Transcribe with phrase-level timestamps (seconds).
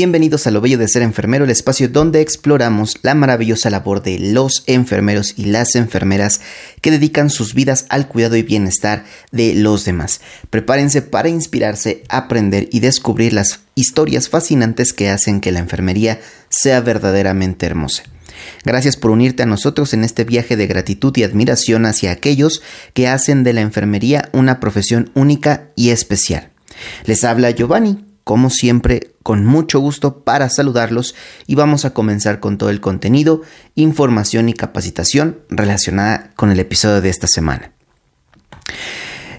[0.00, 4.18] Bienvenidos a Lo Bello de Ser Enfermero, el espacio donde exploramos la maravillosa labor de
[4.18, 6.40] los enfermeros y las enfermeras
[6.80, 10.22] que dedican sus vidas al cuidado y bienestar de los demás.
[10.48, 16.80] Prepárense para inspirarse, aprender y descubrir las historias fascinantes que hacen que la enfermería sea
[16.80, 18.04] verdaderamente hermosa.
[18.64, 22.62] Gracias por unirte a nosotros en este viaje de gratitud y admiración hacia aquellos
[22.94, 26.48] que hacen de la enfermería una profesión única y especial.
[27.04, 31.16] Les habla Giovanni, como siempre, con mucho gusto para saludarlos
[31.48, 33.42] y vamos a comenzar con todo el contenido,
[33.74, 37.72] información y capacitación relacionada con el episodio de esta semana.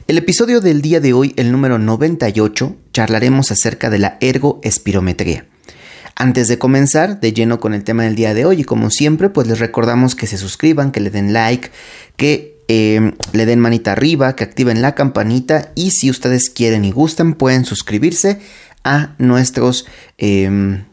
[0.09, 5.45] El episodio del día de hoy, el número 98, charlaremos acerca de la ergoespirometría.
[6.17, 9.29] Antes de comenzar de lleno con el tema del día de hoy y como siempre,
[9.29, 11.71] pues les recordamos que se suscriban, que le den like,
[12.17, 16.91] que eh, le den manita arriba, que activen la campanita y si ustedes quieren y
[16.91, 18.39] gustan pueden suscribirse
[18.83, 19.85] a nuestros...
[20.17, 20.83] Em,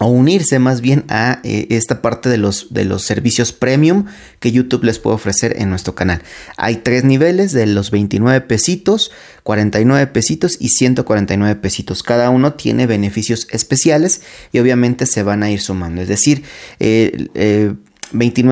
[0.00, 4.06] o unirse más bien a eh, esta parte de los, de los servicios premium
[4.40, 6.22] que YouTube les puede ofrecer en nuestro canal.
[6.56, 12.02] Hay tres niveles de los 29 pesitos, 49 pesitos y 149 pesitos.
[12.02, 16.00] Cada uno tiene beneficios especiales y obviamente se van a ir sumando.
[16.00, 16.44] Es decir,
[16.78, 17.28] 29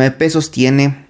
[0.07, 1.08] eh, pesos tiene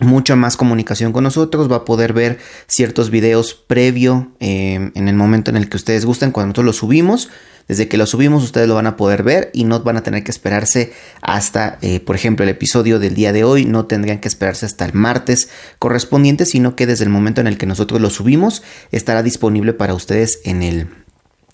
[0.00, 5.16] mucha más comunicación con nosotros, va a poder ver ciertos videos previo em, en el
[5.16, 7.28] momento en el que ustedes gusten, cuando nosotros los subimos.
[7.68, 10.24] Desde que lo subimos ustedes lo van a poder ver y no van a tener
[10.24, 14.28] que esperarse hasta, eh, por ejemplo, el episodio del día de hoy, no tendrían que
[14.28, 18.08] esperarse hasta el martes correspondiente, sino que desde el momento en el que nosotros lo
[18.08, 20.88] subimos estará disponible para ustedes en el,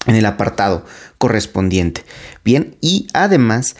[0.06, 0.84] en el apartado
[1.18, 2.04] correspondiente.
[2.44, 3.74] Bien, y además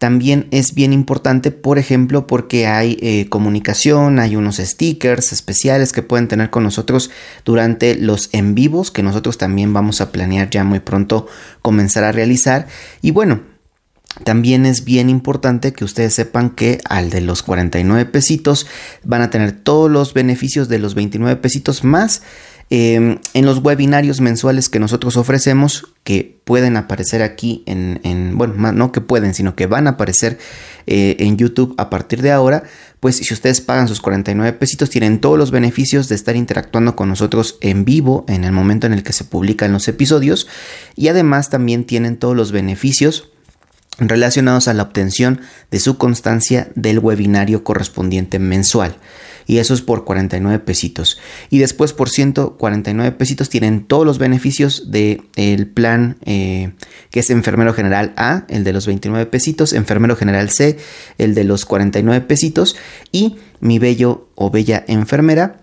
[0.00, 6.00] también es bien importante, por ejemplo, porque hay eh, comunicación, hay unos stickers especiales que
[6.00, 7.10] pueden tener con nosotros
[7.44, 11.26] durante los en vivos que nosotros también vamos a planear ya muy pronto
[11.60, 12.66] comenzar a realizar.
[13.02, 13.42] Y bueno,
[14.24, 18.66] también es bien importante que ustedes sepan que al de los 49 pesitos
[19.04, 22.22] van a tener todos los beneficios de los 29 pesitos más
[22.72, 28.92] Em, en los webinarios mensuales que nosotros ofrecemos, que pueden aparecer aquí en, bueno, no
[28.92, 30.38] que pueden, sino que van a aparecer
[30.86, 32.62] eh, en YouTube a partir de ahora,
[33.00, 37.08] pues si ustedes pagan sus 49 pesitos, tienen todos los beneficios de estar interactuando con
[37.08, 40.46] nosotros en vivo en el momento en el que se publican los episodios
[40.94, 43.30] y además también tienen todos los beneficios
[43.98, 45.40] relacionados a la obtención
[45.72, 48.96] de su constancia del webinario correspondiente mensual
[49.46, 51.18] y eso es por 49 pesitos.
[51.50, 56.72] Y después por 149 pesitos tienen todos los beneficios del el plan eh,
[57.10, 60.78] que es enfermero general A, el de los 29 pesitos, enfermero general C,
[61.18, 62.76] el de los 49 pesitos
[63.12, 65.60] y mi bello o bella enfermera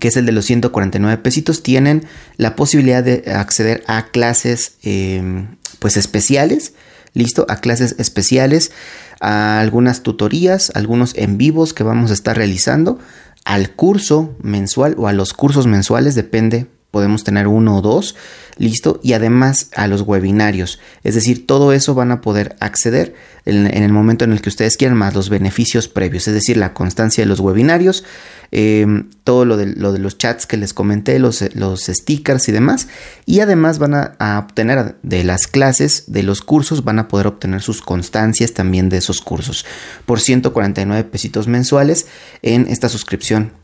[0.00, 2.04] que es el de los 149 pesitos, tienen
[2.36, 6.74] la posibilidad de acceder a clases em, pues especiales,
[7.14, 8.72] listo, a clases especiales
[9.20, 12.98] a algunas tutorías, algunos en vivos que vamos a estar realizando,
[13.44, 18.14] al curso mensual o a los cursos mensuales, depende, podemos tener uno o dos,
[18.56, 20.78] listo, y además a los webinarios.
[21.02, 23.16] Es decir, todo eso van a poder acceder
[23.46, 26.72] en, el momento en el que ustedes quieran, más los beneficios previos, es decir, la
[26.72, 28.04] constancia de los webinarios,
[28.52, 32.52] em, todo lo de, lo de, los chats que les comenté, los, los stickers y
[32.52, 32.86] demás,
[33.26, 37.60] y además van a, obtener de las clases, de los cursos, van a poder obtener
[37.60, 39.66] sus constancias también de esos cursos
[40.06, 42.06] por 149 pesitos mensuales
[42.42, 43.63] en esta suscripción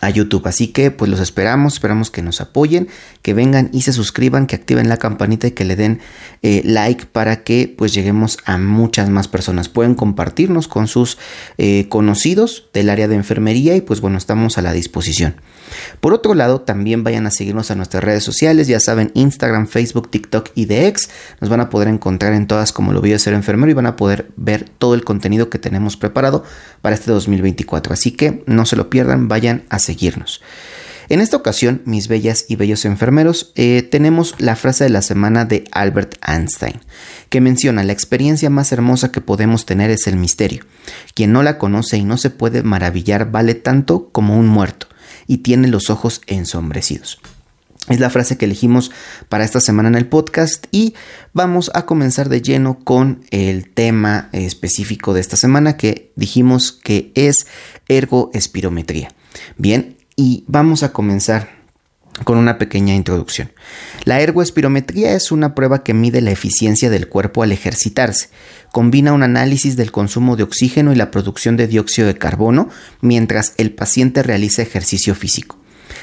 [0.00, 0.46] a YouTube.
[0.46, 2.88] Así que pues los esperamos, esperamos que nos apoyen,
[3.22, 6.00] que vengan y se suscriban, que activen la campanita y que le den
[6.42, 9.68] eh, like para que pues lleguemos a muchas más personas.
[9.68, 11.18] Pueden compartirnos con sus
[11.56, 15.36] eh, conocidos del área de enfermería y pues bueno, estamos a la disposición.
[16.00, 20.10] Por otro lado, también vayan a seguirnos a nuestras redes sociales, ya saben, Instagram, Facebook,
[20.10, 21.08] TikTok y DX.
[21.40, 23.86] Nos van a poder encontrar en todas como lo voy a ser enfermero y van
[23.86, 26.44] a poder ver todo el contenido que tenemos preparado
[26.82, 27.92] para este 2024.
[27.92, 30.42] Así que no se lo pierdan, vayan a seguirnos.
[31.08, 35.44] En esta ocasión, mis bellas y bellos enfermeros, eh, tenemos la frase de la semana
[35.44, 36.80] de Albert Einstein,
[37.28, 40.64] que menciona la experiencia más hermosa que podemos tener es el misterio.
[41.14, 44.88] Quien no la conoce y no se puede maravillar vale tanto como un muerto
[45.28, 47.20] y tiene los ojos ensombrecidos.
[47.88, 48.90] Es la frase que elegimos
[49.28, 50.94] para esta semana en el podcast y
[51.32, 57.12] vamos a comenzar de lleno con el tema específico de esta semana que dijimos que
[57.14, 57.46] es
[57.86, 59.10] ergoespirometría.
[59.56, 61.56] Bien, y vamos a comenzar
[62.24, 63.52] con una pequeña introducción.
[64.04, 68.30] La ergoespirometría es una prueba que mide la eficiencia del cuerpo al ejercitarse.
[68.72, 72.68] Combina un análisis del consumo de oxígeno y la producción de dióxido de carbono
[73.00, 75.58] mientras el paciente realiza ejercicio físico.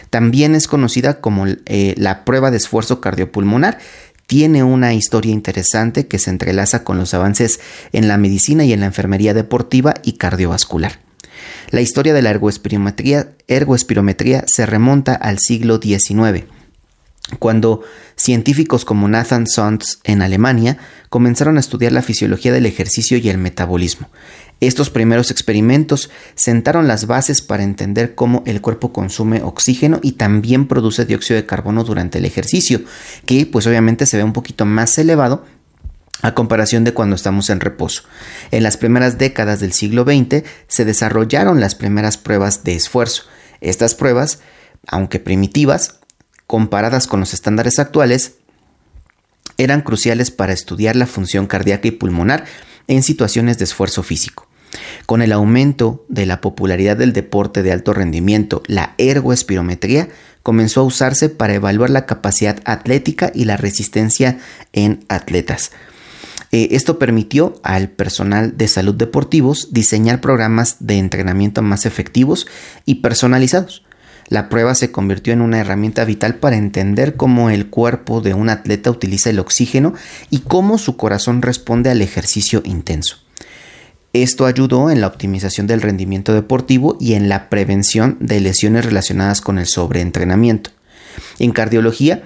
[0.10, 3.80] También es conocida como eh, la prueba de esfuerzo cardiopulmonar,
[4.28, 7.60] tiene una historia interesante que se entrelaza con los avances
[7.92, 11.00] en la medicina y en la enfermería deportiva y cardiovascular.
[11.70, 16.46] La historia de la ergoespirometría, se remonta al siglo XIX,
[17.40, 17.82] cuando
[18.16, 20.78] científicos como Nathan Sons en Alemania
[21.10, 24.10] comenzaron a estudiar la fisiología del ejercicio y el metabolismo.
[24.60, 30.68] Estos primeros experimentos sentaron las bases para entender cómo el cuerpo consume oxígeno y también
[30.68, 32.82] produce dióxido de carbono durante el ejercicio,
[33.26, 35.44] que pues obviamente se ve un poquito más elevado
[36.22, 38.04] a comparación de cuando estamos en reposo.
[38.52, 43.24] En las primeras décadas del siglo XX se desarrollaron las primeras pruebas de esfuerzo.
[43.62, 44.40] Estas pruebas,
[44.88, 46.00] aunque primitivas,
[46.48, 48.36] comparadas con los estándares actuales,
[49.58, 52.46] eran cruciales para estudiar la función cardíaca y pulmonar
[52.88, 54.48] en situaciones de esfuerzo físico.
[55.06, 60.10] Con el aumento de la popularidad del deporte de alto rendimiento, la ergoespirometría
[60.42, 64.40] comenzó a usarse para evaluar la capacidad atlética y la resistencia
[64.74, 65.72] en atletas.
[66.54, 72.46] Eh, esto permitió al personal de salud deportivos diseñar programas de entrenamiento más efectivos
[72.86, 73.84] y personalizados.
[74.30, 78.50] La prueba se convirtió en una herramienta vital para entender cómo el cuerpo de un
[78.50, 79.96] atleta utiliza el oxígeno
[80.30, 83.18] y cómo su corazón responde al ejercicio intenso.
[84.14, 89.42] Esto ayudó en la optimización del rendimiento deportivo y en la prevención de lesiones relacionadas
[89.42, 90.70] con el sobreentrenamiento.
[91.40, 92.22] En cardiología,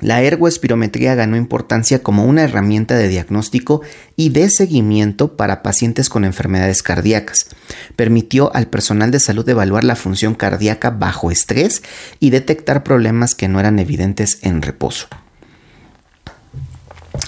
[0.00, 3.82] la ergoespirometría ganó importancia como una herramienta de diagnóstico
[4.14, 7.48] y de seguimiento para pacientes con enfermedades cardíacas.
[7.96, 11.82] Permitió al personal de salud evaluar la función cardíaca bajo estrés
[12.20, 15.08] y detectar problemas que no eran evidentes en reposo.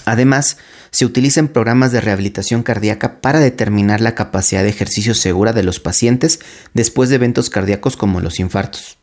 [0.05, 0.57] Además,
[0.91, 5.63] se utiliza en programas de rehabilitación cardíaca para determinar la capacidad de ejercicio segura de
[5.63, 6.39] los pacientes
[6.73, 8.97] después de eventos cardíacos como los infartos.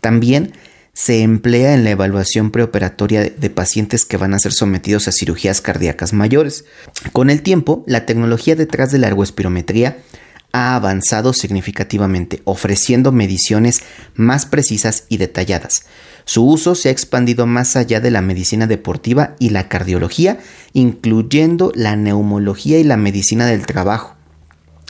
[0.00, 0.52] También
[0.94, 5.60] se emplea en la evaluación preoperatoria de pacientes que van a ser sometidos a cirugías
[5.60, 6.64] cardíacas mayores.
[7.12, 9.98] Con el tiempo, la tecnología detrás de la ergoespirometría
[10.52, 13.82] ha avanzado significativamente, ofreciendo mediciones
[14.14, 15.86] más precisas y detalladas.
[16.26, 20.40] Su uso se ha expandido más allá de la medicina deportiva y la cardiología,
[20.74, 24.16] incluyendo la neumología y la medicina del trabajo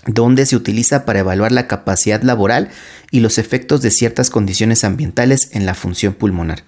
[0.06, 2.70] donde se utiliza para evaluar la capacidad laboral
[3.10, 6.64] y los efectos de ciertas condiciones ambientales en la función pulmonar.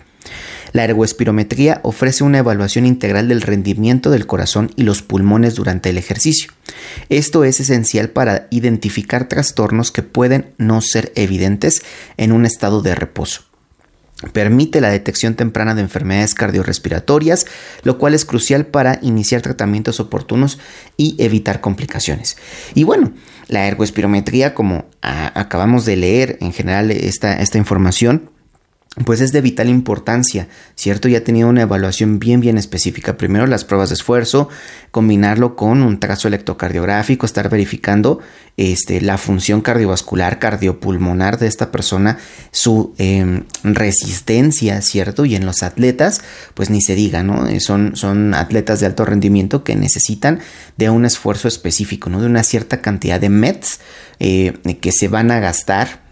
[0.73, 5.99] La ergoespirometría ofrece una evaluación integral del rendimiento del corazón y los pulmones durante el
[5.99, 6.51] ejercicio.
[7.09, 11.83] Esto es esencial para identificar trastornos que pueden no ser evidentes
[12.17, 13.54] en un estado de reposo.
[14.33, 17.47] Permite la detección temprana de enfermedades cardiorrespiratorias,
[17.83, 20.59] lo cual es crucial para iniciar tratamientos oportunos
[20.97, 22.37] y evitar complicaciones.
[22.75, 23.13] Y bueno,
[23.49, 28.31] la ergoespirometría, como acabamos de leer en general esta, esta información,
[29.05, 30.47] pues es de vital importancia,
[30.77, 31.09] ¿cierto?
[31.09, 33.17] Ya ha tenido una evaluación bien, bien específica.
[33.17, 34.49] Primero las pruebas de esfuerzo,
[34.93, 38.21] combinarlo con un trazo electrocardiográfico, estar verificando
[38.57, 42.19] este, la función cardiovascular, cardiopulmonar de esta persona,
[42.53, 45.25] su em, resistencia, ¿cierto?
[45.25, 46.23] Y en los atletas,
[46.55, 47.49] pues ni se diga, ¿no?
[47.49, 50.39] Eh, son, son atletas de alto rendimiento que necesitan
[50.77, 52.21] de un esfuerzo específico, ¿no?
[52.21, 53.81] De una cierta cantidad de METs
[54.21, 56.04] eh, que se van a gastar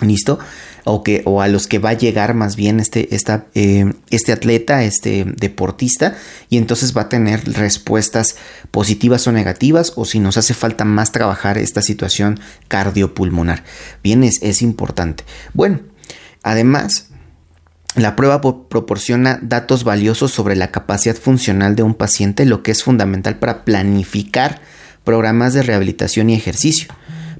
[0.00, 0.38] ¿Listo?
[0.84, 4.32] O, que, o a los que va a llegar más bien este, esta, eh, este
[4.32, 6.16] atleta, este deportista,
[6.48, 8.36] y entonces va a tener respuestas
[8.70, 13.64] positivas o negativas, o si nos hace falta más trabajar esta situación cardiopulmonar.
[14.02, 15.24] Bien, es, es importante.
[15.52, 15.80] Bueno,
[16.42, 17.08] además,
[17.94, 22.82] la prueba proporciona datos valiosos sobre la capacidad funcional de un paciente, lo que es
[22.82, 24.62] fundamental para planificar
[25.04, 26.88] programas de rehabilitación y ejercicio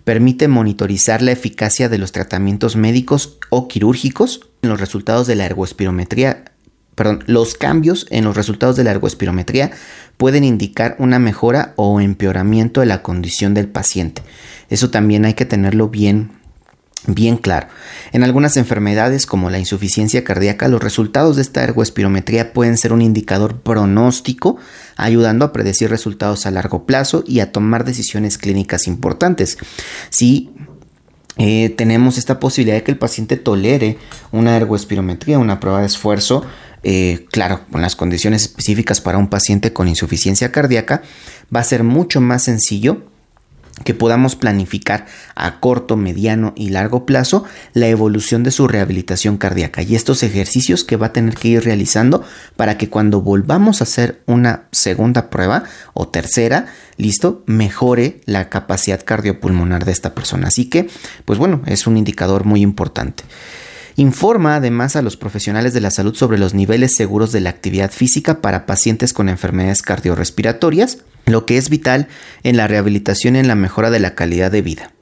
[0.04, 5.46] permite monitorizar la eficacia de los tratamientos médicos o quirúrgicos en los resultados de la
[5.46, 6.44] ergoespirometría.
[6.94, 9.70] Perdón, los cambios en los resultados de la ergoespirometría
[10.16, 14.22] pueden indicar una mejora o empeoramiento de la condición del paciente.
[14.68, 16.39] Eso también hay que tenerlo bien
[17.06, 17.68] bien claro.
[18.12, 23.02] En algunas enfermedades como la insuficiencia cardíaca, los resultados de esta ergoespirometría pueden ser un
[23.02, 24.56] indicador pronóstico,
[24.96, 29.58] ayudando a predecir resultados a largo plazo y a tomar decisiones clínicas importantes.
[30.10, 30.50] Si
[31.36, 33.98] eh, tenemos esta posibilidad de que el paciente tolere
[34.30, 36.44] una ergoespirometría, una prueba de esfuerzo,
[36.82, 41.02] eh, claro, con las condiciones específicas para un paciente con insuficiencia cardíaca,
[41.54, 43.09] va a ser mucho más sencillo
[43.84, 49.82] que podamos planificar a corto, mediano y largo plazo la evolución de su rehabilitación cardíaca
[49.82, 52.24] y estos ejercicios que va a tener que ir realizando
[52.56, 59.02] para que cuando volvamos a hacer una segunda prueba o tercera, listo, mejore la capacidad
[59.04, 60.48] cardiopulmonar de esta persona.
[60.48, 60.88] Así que,
[61.24, 63.24] pues bueno, es un indicador muy importante.
[63.96, 67.90] Informa además a los profesionales de la salud sobre los niveles seguros de la actividad
[67.90, 72.08] física para pacientes con enfermedades cardiorrespiratorias, lo que es vital
[72.42, 74.92] en la rehabilitación y en la mejora de la calidad de vida.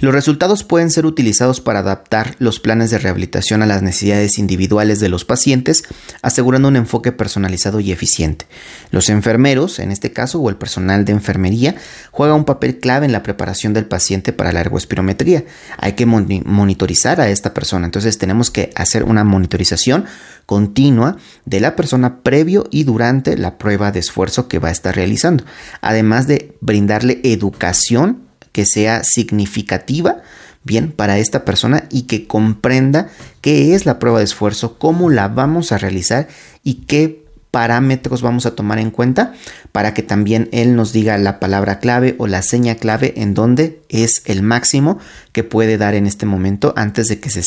[0.00, 5.00] Los resultados pueden ser utilizados para adaptar los planes de rehabilitación a las necesidades individuales
[5.00, 5.84] de los pacientes,
[6.20, 8.46] asegurando un enfoque personalizado y eficiente.
[8.90, 11.76] Los enfermeros, en este caso, o el personal de enfermería,
[12.10, 15.44] juega un papel clave en la preparación del paciente para la ergoespirometría.
[15.78, 20.04] Hay que monitorizar a esta persona, entonces tenemos que hacer una monitorización
[20.44, 24.94] continua de la persona previo y durante la prueba de esfuerzo que va a estar
[24.94, 25.44] realizando,
[25.80, 28.25] además de brindarle educación
[28.56, 30.22] que sea significativa,
[30.64, 33.10] bien, para esta persona y que comprenda
[33.42, 36.26] qué es la prueba de esfuerzo, cómo la vamos a realizar
[36.62, 39.34] y qué parámetros vamos a tomar en cuenta
[39.72, 43.82] para que también él nos diga la palabra clave o la seña clave en donde
[43.90, 44.98] es el máximo
[45.32, 47.42] que puede dar en este momento antes de que se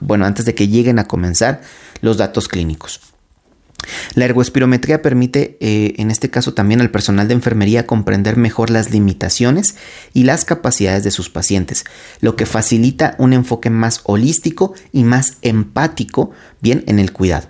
[0.00, 1.60] bueno, antes de que lleguen a comenzar
[2.00, 3.00] los datos clínicos.
[4.14, 8.90] La ergoespirometría permite, eh, en este caso también al personal de enfermería, comprender mejor las
[8.90, 9.76] limitaciones
[10.12, 11.84] y las capacidades de sus pacientes,
[12.20, 17.48] lo que facilita un enfoque más holístico y más empático, bien, en el cuidado.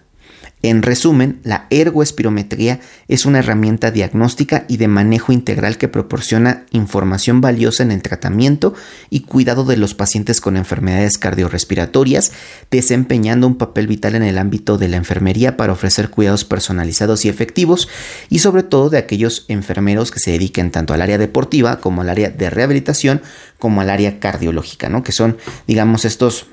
[0.62, 7.40] En resumen, la ergoespirometría es una herramienta diagnóstica y de manejo integral que proporciona información
[7.40, 8.75] valiosa en el tratamiento
[9.09, 12.33] y cuidado de los pacientes con enfermedades cardiorrespiratorias,
[12.71, 17.31] desempeñando un papel vital en el ámbito de la enfermería para ofrecer cuidados personalizados y
[17.31, 17.88] efectivos
[18.29, 22.11] y sobre todo de aquellos enfermeros que se dediquen tanto al área deportiva como al
[22.11, 23.23] área de rehabilitación
[23.59, 25.02] como al área cardiológica, ¿no?
[25.02, 26.47] que son digamos estos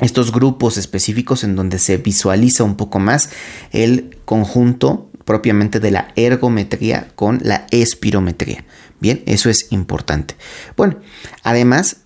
[0.00, 3.30] estos grupos específicos en donde se visualiza un poco más
[3.70, 8.64] el conjunto propiamente de la ergometría con la espirometría.
[9.00, 10.36] Bien, eso es importante.
[10.76, 11.00] Bueno,
[11.42, 12.01] además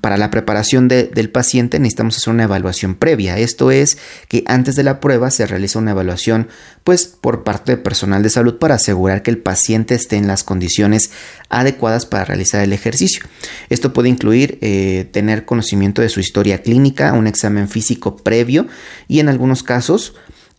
[0.00, 3.38] para la preparación del paciente necesitamos hacer una evaluación previa.
[3.38, 6.48] Esto es que antes de la prueba se realiza una evaluación
[6.82, 10.42] pues por parte del personal de salud para asegurar que el paciente esté en las
[10.42, 11.12] condiciones
[11.48, 13.22] adecuadas para realizar el ejercicio.
[13.70, 18.66] Esto puede incluir eh, tener conocimiento de su historia clínica, un examen físico previo
[19.06, 20.14] y en algunos casos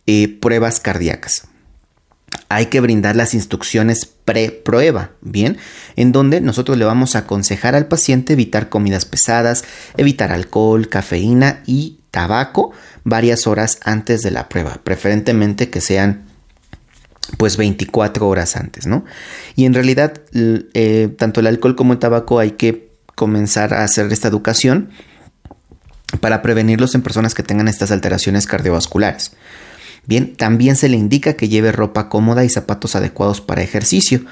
[0.06, 1.48] eh, pruebas cardíacas
[2.48, 5.58] hay que brindar las instrucciones pre-prueba, ¿bien?
[5.96, 9.64] En donde nosotros le vamos a aconsejar al paciente evitar comidas pesadas,
[9.96, 12.72] evitar alcohol, cafeína y tabaco
[13.04, 16.24] varias horas antes de la prueba, preferentemente que sean
[17.38, 19.04] pues 24 horas antes, ¿no?
[19.56, 24.12] Y en realidad eh, tanto el alcohol como el tabaco hay que comenzar a hacer
[24.12, 24.90] esta educación
[26.20, 29.32] para prevenirlos en personas que tengan estas alteraciones cardiovasculares.
[30.06, 34.24] Bien, también se le indica que lleve ropa cómoda y zapatos adecuados para ejercicio.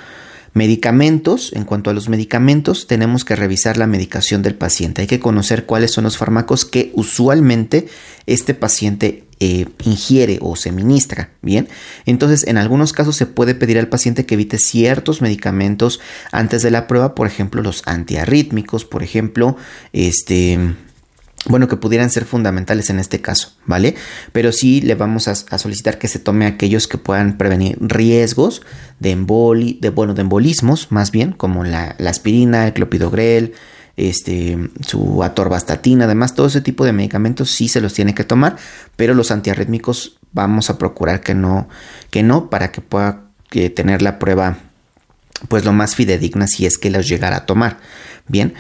[0.53, 5.03] Medicamentos, en cuanto a los medicamentos, tenemos que revisar la medicación del paciente.
[5.03, 7.89] Hay que conocer cuáles son los fármacos que usualmente
[8.27, 11.31] este paciente eh, ingiere o se ministra.
[11.43, 11.69] Bien,
[12.07, 16.01] entonces en algunos casos se puede pedir al paciente que evite ciertos medicamentos
[16.31, 19.57] antes de la prueba, por ejemplo, los antiarrítmicos, por ejemplo,
[19.93, 20.61] este
[21.47, 23.95] bueno, que pudieran ser fundamentales en este caso, ¿vale?
[24.33, 28.63] Pero sí le vamos a, solicitar que se tome aquellos que puedan prevenir riesgos
[28.99, 33.53] de emboli, de, bueno, de embolismos, más bien, como la, aspirina, el clopidogrel,
[33.97, 38.57] este, su atorvastatina, además, todo ese tipo de medicamentos sí se los tiene que tomar,
[38.97, 41.69] pero los antiarrítmicos vamos a procurar que no,
[42.11, 43.25] que no, para que pueda
[43.75, 44.59] tener la prueba,
[45.49, 47.79] pues lo más fidedigna si es que los llegara a tomar,
[48.27, 48.55] ¿bien?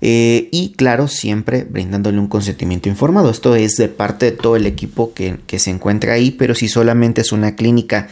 [0.00, 3.30] Eh, y claro, siempre brindándole un consentimiento informado.
[3.30, 7.22] Esto es de parte de todo el equipo que, se encuentra ahí, pero si solamente
[7.22, 8.08] es una clínica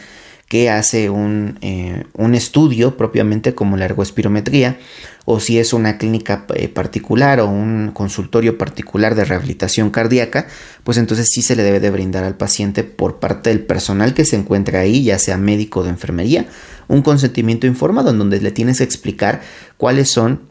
[0.47, 4.77] que hace un, eh, un, estudio propiamente como la ergoespirometría
[5.25, 10.45] o si es una clínica eh, particular o un consultorio particular de rehabilitación cardíaca,
[10.83, 14.23] pues entonces sí se le debe de brindar al paciente por parte del personal que
[14.23, 16.45] se encuentra ahí, ya sea médico o de enfermería,
[16.87, 19.41] un consentimiento informado en donde le tienes que explicar
[19.77, 20.41] cuáles son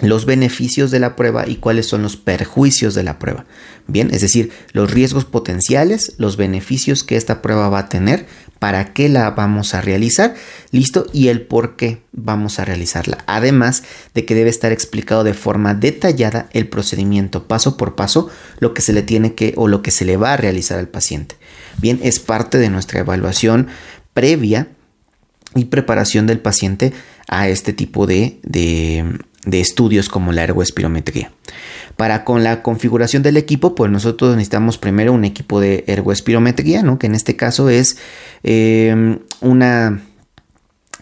[0.00, 3.46] los beneficios de la prueba y cuáles son los perjuicios de la prueba.
[3.86, 8.26] Bien, es decir, los riesgos potenciales, los beneficios que esta prueba va a tener,
[8.58, 10.34] para qué la vamos a realizar,
[10.72, 13.18] listo, y el por qué vamos a realizarla.
[13.26, 18.28] Además de que debe estar explicado de forma detallada el procedimiento paso por paso,
[18.58, 20.88] lo que se le tiene que o lo que se le va a realizar al
[20.88, 21.36] paciente.
[21.78, 23.68] Bien, es parte de nuestra evaluación
[24.12, 24.68] previa
[25.54, 26.92] y preparación del paciente
[27.28, 29.18] a este tipo de, de
[29.50, 31.32] estudios como la ergoespirometría.
[31.96, 36.98] Para con la configuración del equipo, pues nosotros necesitamos primero un equipo de ergoespirometría, ¿no?
[36.98, 37.98] que en este caso es
[38.42, 40.00] em, una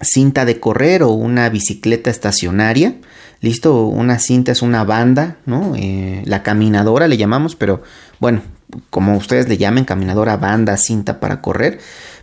[0.00, 2.94] cinta de correr o una bicicleta estacionaria.
[3.40, 5.74] Listo, una cinta es una banda, ¿no?
[5.76, 7.82] Eh, la caminadora le llamamos, pero
[8.18, 8.40] bueno,
[8.88, 11.78] como ustedes le llamen, caminadora, banda, cinta para correr.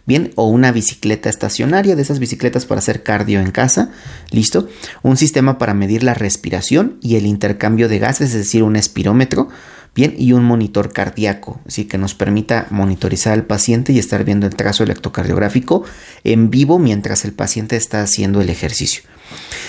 [0.05, 3.91] Bien, o una bicicleta estacionaria, de esas bicicletas para hacer cardio en casa,
[4.31, 4.67] listo.
[5.01, 9.47] Un sistema para medir la respiración y el intercambio de gases, es decir, un espirómetro,
[9.95, 14.45] bien, y un monitor cardíaco, así que nos permita monitorizar al paciente y estar viendo
[14.45, 15.83] el trazo electrocardiográfico
[16.25, 19.03] en vivo mientras el paciente está haciendo el ejercicio.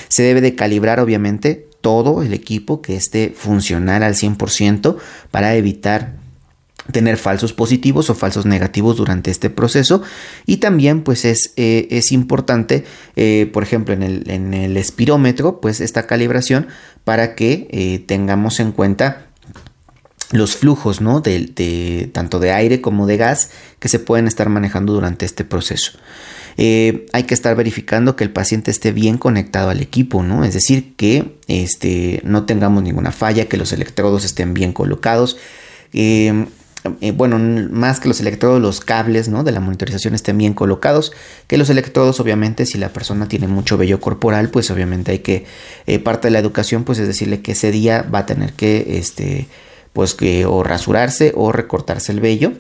[0.09, 4.97] Se debe de calibrar, obviamente, todo el equipo que esté funcional al 100%
[5.31, 6.24] para evitar
[6.93, 10.03] tener falsos positivos o falsos negativos durante este proceso
[10.47, 12.85] y también pues es, eh, es importante
[13.17, 16.69] eh, por ejemplo en el, en el, espirómetro pues esta calibración
[17.05, 19.27] para que eh, tengamos en cuenta
[20.33, 21.21] los flujos ¿no?
[21.21, 25.93] de, tanto de aire como de gas que se pueden estar manejando durante este proceso.
[26.57, 30.45] hay que estar verificando que el paciente esté bien conectado al equipo, ¿no?
[30.45, 35.37] Es decir, que este, no tengamos ninguna falla, que los electrodos estén bien colocados.
[37.15, 39.43] Bueno, más que los electrodos, los cables ¿no?
[39.43, 41.13] de la monitorización estén bien colocados,
[41.47, 45.47] que los electrodos obviamente si la persona tiene mucho vello corporal, pues obviamente hay que,
[45.87, 48.99] eh, parte de la educación pues es decirle que ese día va a tener que,
[48.99, 49.49] este,
[49.95, 52.53] pues que o rasurarse o recortarse el vello,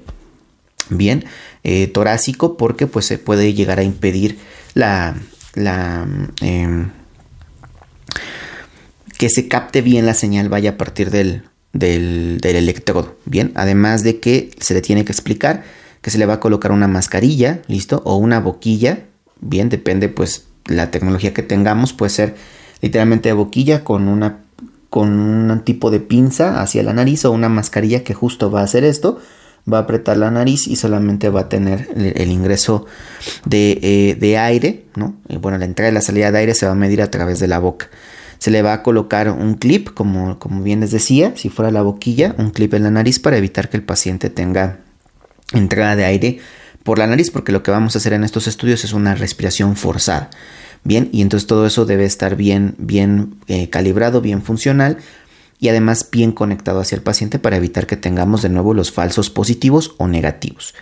[0.88, 1.26] bien,
[1.62, 4.38] eh, torácico, porque pues se puede llegar a impedir
[4.73, 5.16] la,
[5.54, 6.07] la
[6.40, 6.90] em,
[9.19, 13.16] que se capte bien la señal vaya a partir del, del, electrodo.
[13.26, 15.62] Bien, además de que se le tiene que explicar
[16.00, 19.00] que se le va a colocar una mascarilla, listo, o una boquilla.
[19.40, 21.93] Bien, depende pues la tecnología que tengamos.
[21.93, 22.35] Puede ser
[22.81, 24.40] literalmente boquilla con una
[24.90, 28.64] con un tipo de pinza hacia la nariz o una mascarilla que justo va a
[28.64, 29.19] hacer esto.
[29.71, 32.85] Va a apretar la nariz y solamente va a tener el, ingreso
[33.47, 35.16] de, eh, de, aire, ¿no?
[35.26, 37.40] Y bueno, la entrada y la salida de aire se va a medir a través
[37.40, 37.88] de la boca
[38.44, 41.80] se le va a colocar un clip, como, como bien les decía, si fuera la
[41.80, 44.80] boquilla, un clip en la nariz para evitar que el paciente tenga
[45.54, 46.38] entrada de aire
[46.82, 49.76] por la nariz, porque lo que vamos a hacer en estos estudios es una respiración
[49.76, 50.28] forzada.
[50.82, 54.99] Bien, y entonces todo eso debe estar bien, bien eh, calibrado, bien funcional
[55.64, 59.30] y además bien conectado hacia el paciente para evitar que tengamos de nuevo los falsos
[59.30, 60.74] positivos o negativos.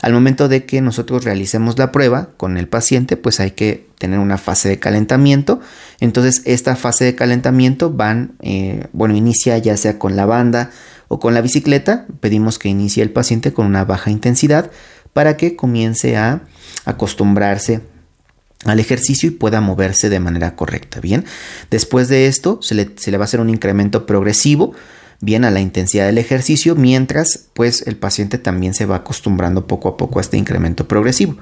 [0.00, 4.20] Al momento de que nosotros realicemos la prueba con el paciente, pues hay que tener
[4.20, 5.58] una fase de calentamiento.
[5.98, 10.70] Entonces esta fase de calentamiento van, eh, bueno, inicia ya sea con la banda
[11.08, 12.06] o con la bicicleta.
[12.20, 14.70] Pedimos que inicie el paciente con una baja intensidad
[15.14, 16.42] para que comience a
[16.84, 17.80] acostumbrarse
[18.64, 21.00] al ejercicio y pueda moverse de manera correcta.
[21.00, 21.24] Bien,
[21.70, 24.74] después de esto se le, se le va a hacer un incremento progresivo
[25.20, 29.88] bien a la intensidad del ejercicio, mientras pues el paciente también se va acostumbrando poco
[29.88, 31.36] a poco a este incremento progresivo.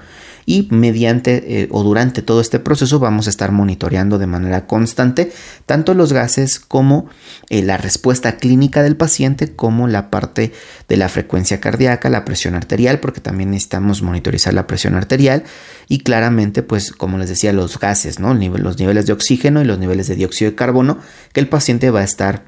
[0.46, 5.32] Y mediante eh, o durante todo este proceso vamos a estar monitoreando de manera constante
[5.66, 7.09] tanto los gases como
[7.50, 10.52] eh, la respuesta clínica del paciente, como la parte
[10.88, 15.42] de la frecuencia cardíaca, la presión arterial, porque también necesitamos monitorizar la presión arterial
[15.88, 18.32] y claramente, pues como les decía, los gases, ¿no?
[18.35, 20.98] los niveles de oxígeno y los niveles de dióxido de carbono
[21.32, 22.44] que el paciente va a estar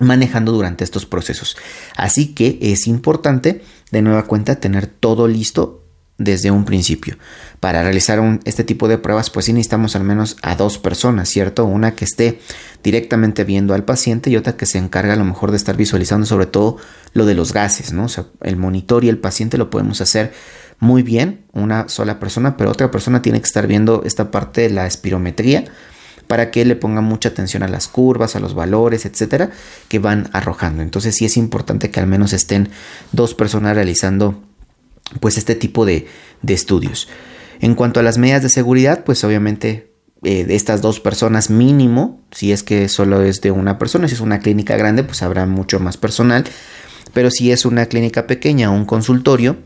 [0.00, 1.56] manejando durante estos procesos.
[1.96, 5.83] Así que es importante, de nueva cuenta, tener todo listo
[6.18, 7.16] desde un principio.
[7.60, 11.64] Para realizar este tipo de pruebas, pues sí necesitamos al menos a dos personas, ¿cierto?
[11.64, 12.40] Una que esté
[12.82, 16.26] directamente viendo al paciente y otra que se encarga a lo mejor de estar visualizando
[16.26, 16.76] sobre todo
[17.14, 18.04] lo de los gases, ¿no?
[18.04, 20.32] O sea, el monitor y el paciente lo podemos hacer
[20.78, 24.70] muy bien, una sola persona, pero otra persona tiene que estar viendo esta parte de
[24.70, 25.64] la espirometría
[26.26, 29.50] para que le ponga mucha atención a las curvas, a los valores, etcétera,
[29.88, 30.82] que van arrojando.
[30.82, 32.70] Entonces sí es importante que al menos estén
[33.12, 34.42] dos personas realizando
[35.20, 36.06] pues este tipo de,
[36.46, 37.08] estudios.
[37.60, 42.20] En cuanto a las medidas de seguridad, pues obviamente eh, de estas dos personas mínimo,
[42.30, 45.46] si es que solo es de una persona, si es una clínica grande, pues habrá
[45.46, 46.44] mucho más personal,
[47.12, 49.56] pero si es una clínica pequeña o un consultorio,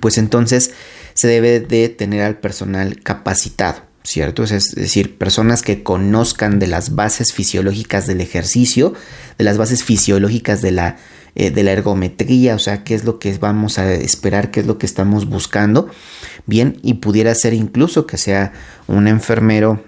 [0.00, 0.72] pues entonces
[1.14, 3.87] se debe de tener al personal capacitado.
[4.02, 4.44] ¿Cierto?
[4.44, 8.94] Es decir, personas que conozcan de las bases fisiológicas del ejercicio,
[9.36, 10.96] de las bases fisiológicas de la,
[11.34, 14.66] eh, de la ergometría, o sea, qué es lo que vamos a esperar, qué es
[14.66, 15.88] lo que estamos buscando,
[16.46, 18.52] bien, y pudiera ser incluso que sea
[18.86, 19.82] un enfermero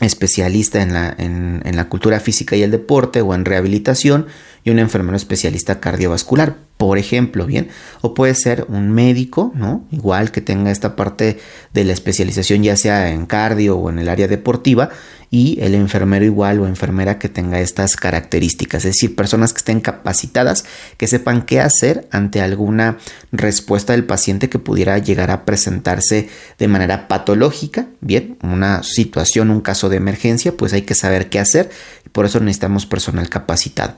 [0.00, 4.26] especialista en la, en, la cultura física y el deporte o en rehabilitación
[4.64, 7.68] y un enfermero especialista cardiovascular, por ejemplo, bien,
[8.00, 9.84] o puede ser un médico, ¿no?
[9.90, 11.38] Igual que tenga esta parte
[11.72, 14.90] de la especialización ya sea en cardio o en el área deportiva
[15.32, 19.80] y el enfermero igual o enfermera que tenga estas características, es decir, personas que estén
[19.80, 20.66] capacitadas,
[20.98, 22.98] que sepan qué hacer ante alguna
[23.32, 29.62] respuesta del paciente que pudiera llegar a presentarse de manera patológica, bien, una situación, un
[29.62, 31.70] caso de emergencia, pues hay que saber qué hacer
[32.04, 33.94] y por eso necesitamos personal capacitado.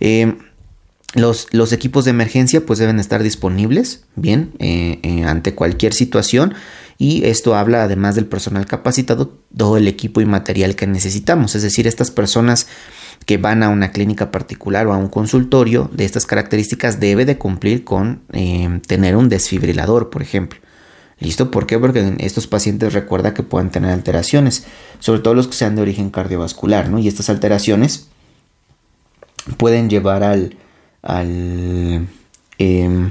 [0.00, 0.34] Eh,
[1.14, 6.54] los, los, equipos de emergencia pues deben estar disponibles bien eh, eh, ante cualquier situación
[6.98, 11.62] y esto habla además del personal capacitado todo el equipo y material que necesitamos es
[11.62, 12.66] decir estas personas
[13.24, 17.38] que van a una clínica particular o a un consultorio de estas características debe de
[17.38, 18.22] cumplir con
[18.86, 20.60] tener un desfibrilador por ejemplo
[21.18, 21.50] ¿Listo?
[21.50, 21.78] ¿Por qué?
[21.78, 24.66] Porque estos pacientes recuerda que pueden tener alteraciones,
[24.98, 26.98] sobre todo los que sean de origen cardiovascular, ¿no?
[26.98, 28.08] Y estas alteraciones
[29.56, 30.56] pueden llevar al,
[31.02, 32.08] al
[32.58, 33.10] em,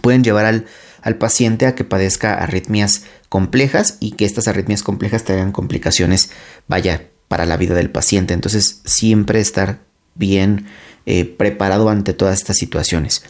[0.00, 0.66] pueden llevar al,
[1.02, 6.30] al, paciente a que padezca arritmias complejas y que estas arritmias complejas traigan complicaciones,
[6.68, 8.34] vaya, para la vida del paciente.
[8.34, 9.80] Entonces, siempre estar
[10.14, 10.66] bien
[11.06, 13.22] eh, preparado ante todas estas situaciones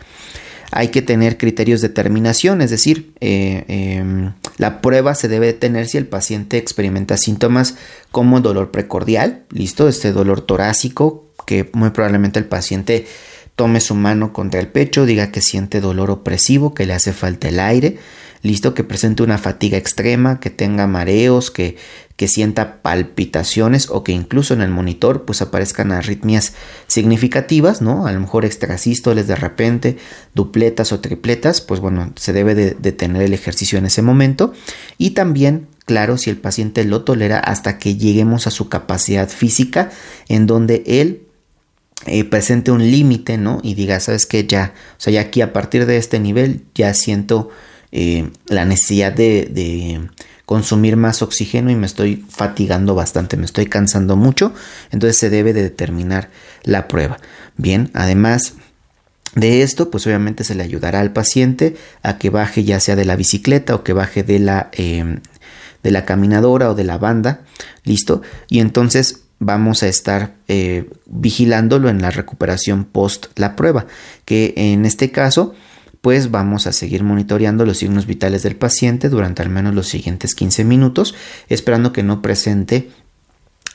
[0.71, 5.87] hay que tener criterios de terminación, es decir, eh, em, la prueba se debe tener
[5.87, 7.77] si el paciente experimenta síntomas
[8.11, 13.07] como dolor precordial, listo, este dolor torácico, que muy probablemente el paciente
[13.55, 17.49] tome su mano contra el pecho, diga que siente dolor opresivo, que le hace falta
[17.49, 17.99] el aire,
[18.43, 21.77] listo, que presente una fatiga extrema, que tenga mareos, que,
[22.17, 26.55] que sienta palpitaciones o que incluso en el monitor pues aparezcan arritmias
[26.87, 28.07] significativas, ¿no?
[28.07, 29.99] A lo mejor extrasístoles de repente,
[30.35, 34.53] dupletas o tripletas, pues bueno, se debe de, tener el ejercicio en ese momento
[34.97, 39.91] y también claro, si el paciente lo tolera hasta que lleguemos a su capacidad física
[40.29, 41.23] en donde él
[42.07, 43.61] eh, presente un límite, ¿no?
[43.63, 46.93] Y diga, sabes que ya, o sea, ya aquí a partir de este nivel ya
[46.95, 47.51] siento
[47.93, 50.09] eh, la necesidad de,
[50.45, 54.55] consumir más oxígeno y me estoy fatigando bastante, me estoy cansando mucho,
[54.93, 56.31] entonces se debe de determinar
[56.63, 57.19] la prueba.
[57.57, 58.55] Bien, además
[59.35, 63.05] de esto, pues obviamente se le ayudará al paciente a que baje ya sea de
[63.05, 65.21] la bicicleta o que baje de la, em,
[65.83, 67.41] de la caminadora o de la banda,
[67.83, 73.87] listo, y entonces vamos a estar eh, vigilándolo en la recuperación post la prueba,
[74.25, 75.55] que en este caso
[76.07, 80.37] pues vamos a seguir monitoreando los signos vitales del paciente durante al menos los siguientes
[80.37, 81.17] 15 minutos,
[81.49, 82.91] esperando que no presente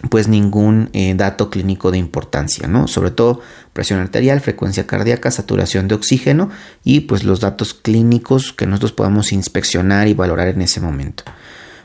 [0.10, 2.88] pues ningún eh, dato clínico de importancia, ¿no?
[2.88, 3.41] Sobre todo
[3.74, 6.50] presión arterial, frecuencia cardíaca, saturación de oxígeno
[6.86, 11.26] y pues los datos clínicos que nosotros podamos inspeccionar y valorar en ese momento,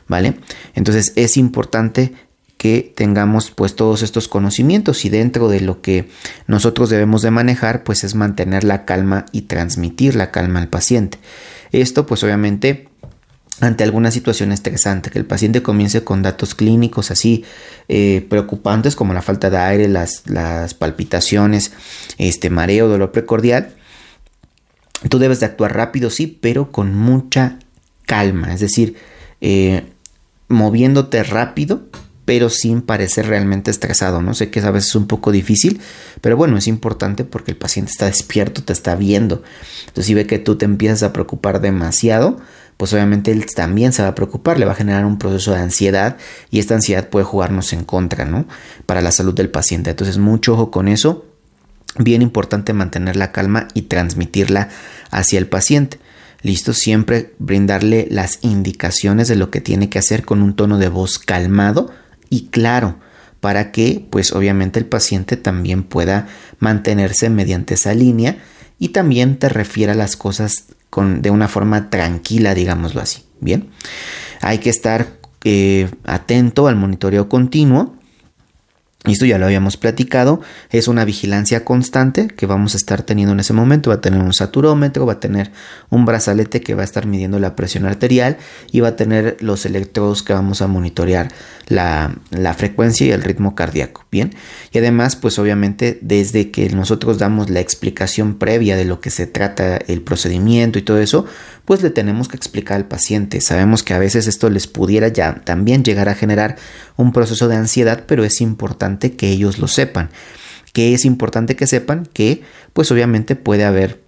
[0.07, 0.39] ¿vale?
[0.75, 2.13] Entonces es importante
[2.57, 6.09] que tengamos pues todos estos conocimientos y dentro de lo que
[6.47, 11.19] nosotros debemos de manejar pues es mantener la calma y transmitir la calma al paciente.
[11.71, 12.89] Esto pues obviamente
[13.59, 17.43] ante alguna situación estresante, que el paciente comience con datos clínicos así
[17.87, 21.71] eh, preocupantes como la falta de aire, las, las, palpitaciones,
[22.19, 23.73] este mareo, dolor precordial,
[25.09, 27.57] tú debes de actuar rápido, sí, pero con mucha
[28.05, 28.95] calma, es decir,
[29.41, 29.85] eh,
[30.47, 31.87] moviéndote rápido
[32.27, 34.21] pero sin parecer realmente estresado.
[34.21, 35.79] No sé que a veces es un poco difícil,
[36.19, 39.43] pero bueno, es importante porque el paciente está despierto, te está viendo.
[39.87, 42.35] Entonces, si ve que tú te empiezas a preocupar demasiado,
[42.75, 45.59] pues obviamente él también se va a preocupar, le va a generar un proceso de
[45.59, 46.17] ansiedad
[46.51, 48.45] y esta ansiedad puede jugarnos en contra, ¿no?
[48.85, 49.91] Para la salud del paciente.
[49.91, 51.25] Entonces, mucho ojo con eso.
[51.97, 54.67] Bien importante mantener la calma y transmitirla
[55.11, 55.97] hacia el paciente.
[56.41, 60.89] Listo, siempre brindarle las indicaciones de lo que tiene que hacer con un tono de
[60.89, 61.89] voz calmado
[62.29, 62.97] y claro
[63.39, 66.27] para que pues obviamente el paciente también pueda
[66.59, 68.37] mantenerse mediante esa línea
[68.79, 73.23] y también te refiera las cosas con, de una forma tranquila, digámoslo así.
[73.39, 73.69] Bien,
[74.41, 75.07] hay que estar
[75.43, 77.96] eh, atento al monitoreo continuo
[79.13, 83.39] esto ya lo habíamos platicado, es una vigilancia constante que vamos a estar teniendo en
[83.39, 83.89] ese momento.
[83.89, 85.51] Va a tener un saturómetro, va a tener
[85.89, 88.37] un brazalete que va a estar midiendo la presión arterial
[88.71, 91.29] y va a tener los electrodos que vamos a monitorear
[91.67, 94.05] la, la frecuencia y el ritmo cardíaco.
[94.11, 94.33] Bien,
[94.71, 99.27] y además, pues obviamente, desde que nosotros damos la explicación previa de lo que se
[99.27, 101.25] trata el procedimiento y todo eso,
[101.67, 103.41] pues le tenemos que explicar al paciente.
[103.41, 106.55] Sabemos que a veces esto les pudiera ya también llegar a generar
[106.97, 110.09] un proceso de ansiedad, pero es importante que ellos lo sepan.
[110.73, 112.41] Que es importante que sepan que,
[112.73, 114.03] pues obviamente puede haber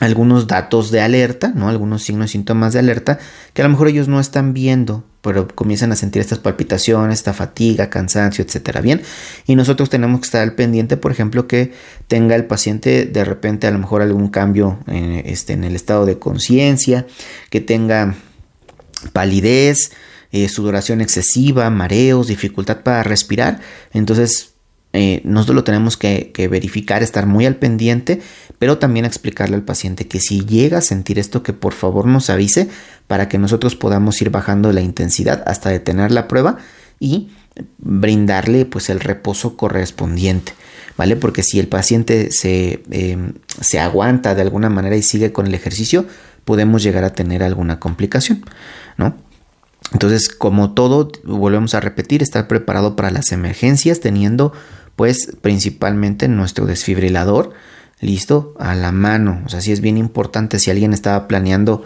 [0.00, 1.68] algunos datos de alerta, ¿no?
[1.68, 3.18] Algunos signos síntomas de alerta
[3.52, 7.32] que a lo mejor ellos no están viendo pero comienzan a sentir estas palpitaciones, esta
[7.32, 8.80] fatiga, cansancio, etcétera.
[8.80, 9.02] Bien,
[9.46, 11.72] y nosotros tenemos que estar al pendiente, por ejemplo, que
[12.06, 16.18] tenga el paciente de repente a lo mejor algún cambio este, en el estado de
[16.18, 17.06] conciencia,
[17.50, 18.14] que tenga
[19.12, 19.90] palidez,
[20.32, 23.60] eh, sudoración excesiva, mareos, dificultad para respirar.
[23.92, 24.54] Entonces,
[24.92, 28.20] eh, nosotros lo tenemos que, verificar, estar muy al pendiente,
[28.58, 32.30] pero también explicarle al paciente que si llega a sentir esto, que por favor nos
[32.30, 32.68] avise
[33.06, 36.58] para que nosotros podamos ir bajando la intensidad hasta detener la prueba
[36.98, 37.28] y
[37.78, 40.52] brindarle pues el reposo correspondiente.
[40.96, 41.14] ¿Vale?
[41.14, 45.54] Porque si el paciente se, em, se aguanta de alguna manera y sigue con el
[45.54, 46.06] ejercicio,
[46.44, 48.44] podemos llegar a tener alguna complicación,
[48.96, 49.14] ¿no?
[49.92, 54.52] Entonces, como todo, volvemos a repetir, estar preparado para las emergencias, teniendo
[54.96, 57.52] pues principalmente nuestro desfibrilador
[58.00, 59.42] listo a la mano.
[59.46, 61.84] O sea, sí es bien importante si alguien estaba planeando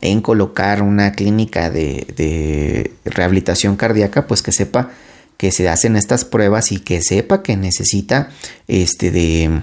[0.00, 4.90] en colocar una clínica de, de rehabilitación cardíaca, pues que sepa
[5.36, 8.30] que se hacen estas pruebas y que sepa que necesita
[8.68, 9.62] este de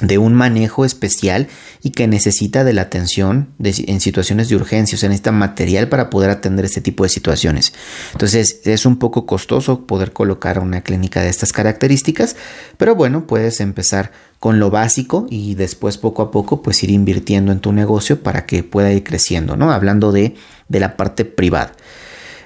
[0.00, 1.48] de un manejo especial
[1.82, 6.10] y que necesita de la atención en situaciones de urgencia, o sea, necesita material para
[6.10, 7.72] poder atender este tipo de situaciones.
[8.12, 12.36] Entonces, es un poco costoso poder colocar una clínica de estas características,
[12.78, 17.52] pero bueno, puedes empezar con lo básico y después poco a poco pues ir invirtiendo
[17.52, 19.72] en tu negocio para que pueda ir creciendo, ¿no?
[19.72, 20.34] Hablando de,
[20.68, 21.72] de la parte privada.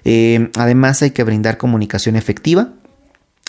[0.05, 2.75] Eh, además hay que brindar comunicación efectiva,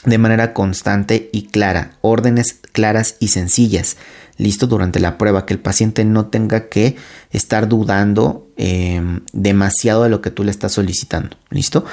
[0.05, 3.97] de manera constante y clara, órdenes claras y sencillas,
[4.37, 6.95] listo durante la prueba, que el paciente no tenga que
[7.31, 11.85] estar dudando em, demasiado de lo que tú le estás solicitando, listo.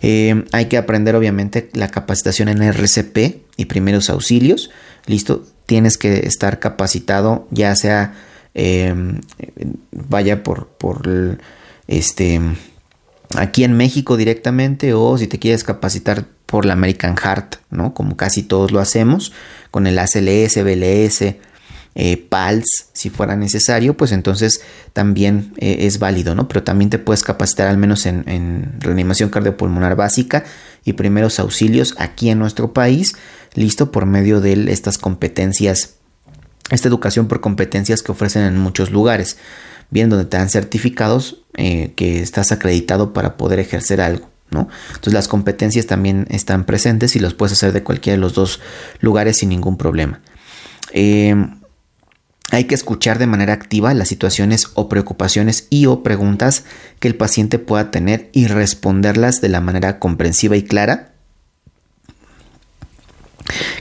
[0.00, 4.70] Em, hay que aprender obviamente la capacitación en RCP y primeros auxilios,
[5.06, 5.44] listo.
[5.66, 8.14] Tienes que estar capacitado, ya sea
[8.54, 9.20] em,
[9.90, 11.38] vaya por, por
[11.88, 12.40] este
[13.36, 17.92] aquí en México directamente o si te quieres capacitar por la American Heart, ¿no?
[17.92, 19.32] Como casi todos lo hacemos,
[19.70, 21.36] con el ACLS, BLS,
[21.94, 24.62] eh, PALS, si fuera necesario, pues entonces
[24.94, 26.48] también eh, es válido, ¿no?
[26.48, 30.44] Pero también te puedes capacitar al menos en, reanimación cardiopulmonar básica
[30.86, 33.12] y primeros auxilios aquí en nuestro país,
[33.52, 35.96] listo por medio de estas competencias,
[36.70, 39.36] esta educación por competencias que ofrecen en muchos lugares,
[39.90, 44.30] bien donde te dan certificados eh, que estás acreditado para poder ejercer algo.
[44.50, 48.60] Entonces las competencias también están presentes y los puedes hacer de cualquiera de los dos
[49.00, 50.20] lugares sin ningún problema.
[50.92, 51.34] Eh,
[52.50, 56.64] hay que escuchar de manera activa las situaciones o preocupaciones y o preguntas
[56.98, 61.12] que el paciente pueda tener y responderlas de la manera comprensiva y clara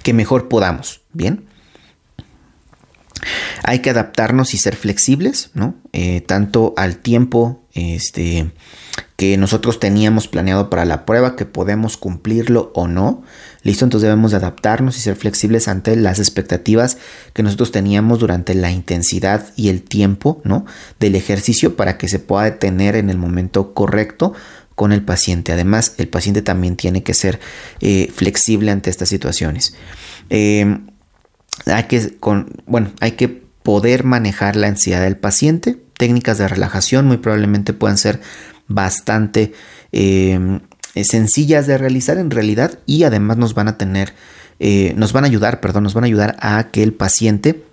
[0.04, 1.02] que mejor podamos.
[1.14, 1.46] Bien.
[3.64, 5.76] Hay que adaptarnos y ser flexibles, ¿no?
[5.92, 8.52] Eh, tanto al tiempo, este,
[9.18, 13.24] que nosotros teníamos planeado para la prueba, que podemos cumplirlo o no.
[13.64, 17.00] Listo, entonces debemos de adaptarnos y ser flexibles ante las expectativas
[17.34, 20.68] que nosotros teníamos durante la intensidad y el tiempo ¿no?
[21.00, 24.34] del ejercicio para que se pueda detener en el momento correcto
[24.76, 25.52] con el paciente.
[25.52, 27.40] Además, el paciente también tiene que ser
[27.82, 29.76] eh, flexible ante estas situaciones.
[30.30, 30.86] Em,
[31.66, 33.28] hay que, con, bueno, hay que
[33.64, 35.78] poder manejar la ansiedad del paciente.
[35.98, 38.22] Técnicas de relajación muy probablemente puedan ser
[38.68, 39.54] bastante
[39.92, 40.60] em,
[41.04, 44.14] sencillas de realizar en realidad y además nos van a tener,
[44.60, 47.64] eh, nos van a ayudar, perdón, nos van a ayudar a que el paciente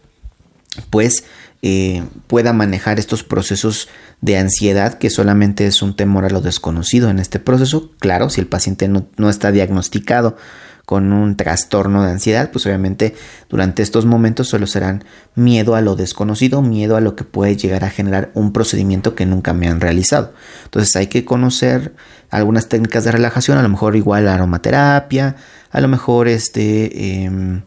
[0.90, 1.24] pues
[1.62, 3.88] eh, pueda manejar estos procesos
[4.20, 7.90] de ansiedad que solamente es un temor a lo desconocido en este proceso.
[8.00, 10.36] Claro, si el paciente no, no está diagnosticado
[10.84, 13.14] con un trastorno de ansiedad, pues obviamente
[13.48, 17.84] durante estos momentos solo serán miedo a lo desconocido, miedo a lo que puede llegar
[17.84, 20.34] a generar un procedimiento que nunca me han realizado.
[20.64, 21.94] Entonces hay que conocer
[22.30, 25.36] algunas técnicas de relajación, a lo mejor igual aromaterapia,
[25.70, 27.24] a lo mejor este...
[27.24, 27.62] Em,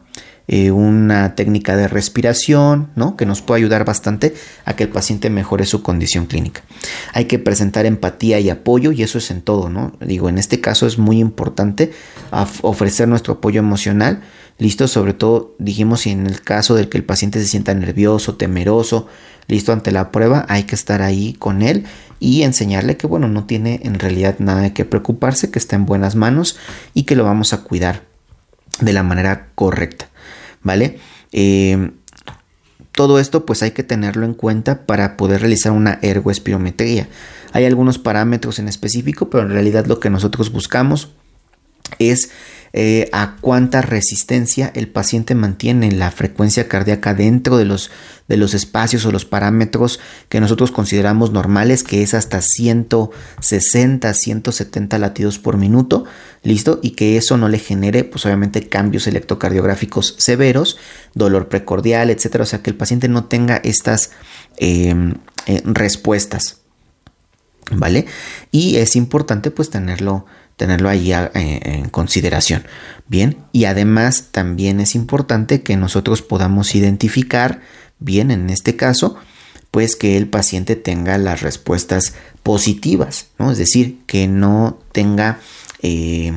[0.49, 3.17] eh, una técnica de respiración, ¿no?
[3.17, 4.33] Que nos puede ayudar bastante
[4.63, 6.61] a que el paciente mejore su condición clínica.
[7.13, 9.91] Hay que presentar empatía y apoyo y eso es en todo, ¿no?
[9.99, 11.91] Digo, en este caso es muy importante
[12.61, 14.21] ofrecer nuestro apoyo emocional,
[14.57, 18.35] listo, sobre todo dijimos si en el caso del que el paciente se sienta nervioso,
[18.35, 19.07] temeroso,
[19.47, 21.85] listo ante la prueba, hay que estar ahí con él
[22.21, 25.85] y enseñarle que bueno, no tiene en realidad nada de que preocuparse, que está en
[25.85, 26.57] buenas manos
[26.93, 28.03] y que lo vamos a cuidar
[28.79, 30.09] de la manera correcta.
[30.67, 30.99] ¿Vale?
[31.31, 31.89] Eh,
[32.91, 37.07] todo esto pues hay que tenerlo en cuenta para poder realizar una ergoespirometría.
[37.53, 41.09] Hay algunos parámetros en específico, pero en realidad lo que nosotros buscamos
[41.99, 42.29] es
[42.73, 47.89] eh, a cuánta resistencia el paciente mantiene la frecuencia cardíaca dentro de los,
[48.27, 54.99] de los espacios o los parámetros que nosotros consideramos normales, que es hasta 160, 170
[54.99, 56.03] latidos por minuto,
[56.43, 60.77] listo, y que eso no le genere, pues obviamente, cambios electrocardiográficos severos,
[61.15, 64.11] dolor precordial, etcétera, o sea, que el paciente no tenga estas
[64.57, 66.57] em, eh, respuestas,
[67.71, 68.05] ¿vale?
[68.51, 70.25] Y es importante, pues, tenerlo
[70.57, 72.65] tenerlo ahí eh, en consideración.
[73.07, 77.61] Bien, y además también es importante que nosotros podamos identificar,
[77.99, 79.15] bien, en este caso,
[79.71, 83.51] pues que el paciente tenga las respuestas positivas, ¿no?
[83.51, 85.39] Es decir, que no tenga
[85.81, 86.33] eh,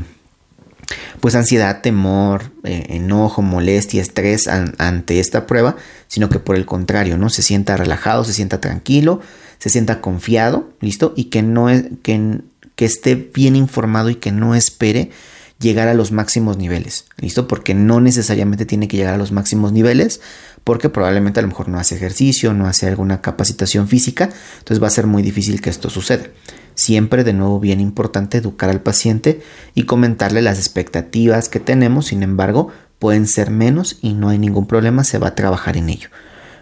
[1.20, 5.76] pues ansiedad, temor, eh, enojo, molestia, estrés ante esta prueba,
[6.09, 7.30] sino que por el contrario, ¿no?
[7.30, 9.20] Se sienta relajado, se sienta tranquilo,
[9.59, 11.12] se sienta confiado, ¿listo?
[11.16, 12.40] Y que no es, que
[12.80, 15.10] que esté bien informado y que no espere
[15.58, 17.04] llegar a los máximos niveles.
[17.18, 17.46] ¿Listo?
[17.46, 20.22] Porque no necesariamente tiene que llegar a los máximos niveles,
[20.64, 24.86] porque probablemente a lo mejor no hace ejercicio, no hace alguna capacitación física, entonces va
[24.86, 26.28] a ser muy difícil que esto suceda.
[26.74, 29.42] Siempre de nuevo bien importante educar al paciente
[29.74, 34.66] y comentarle las expectativas que tenemos, sin embargo, pueden ser menos y no hay ningún
[34.66, 36.08] problema, se va a trabajar en ello.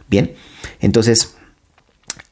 [0.09, 0.35] Bien,
[0.81, 1.37] entonces,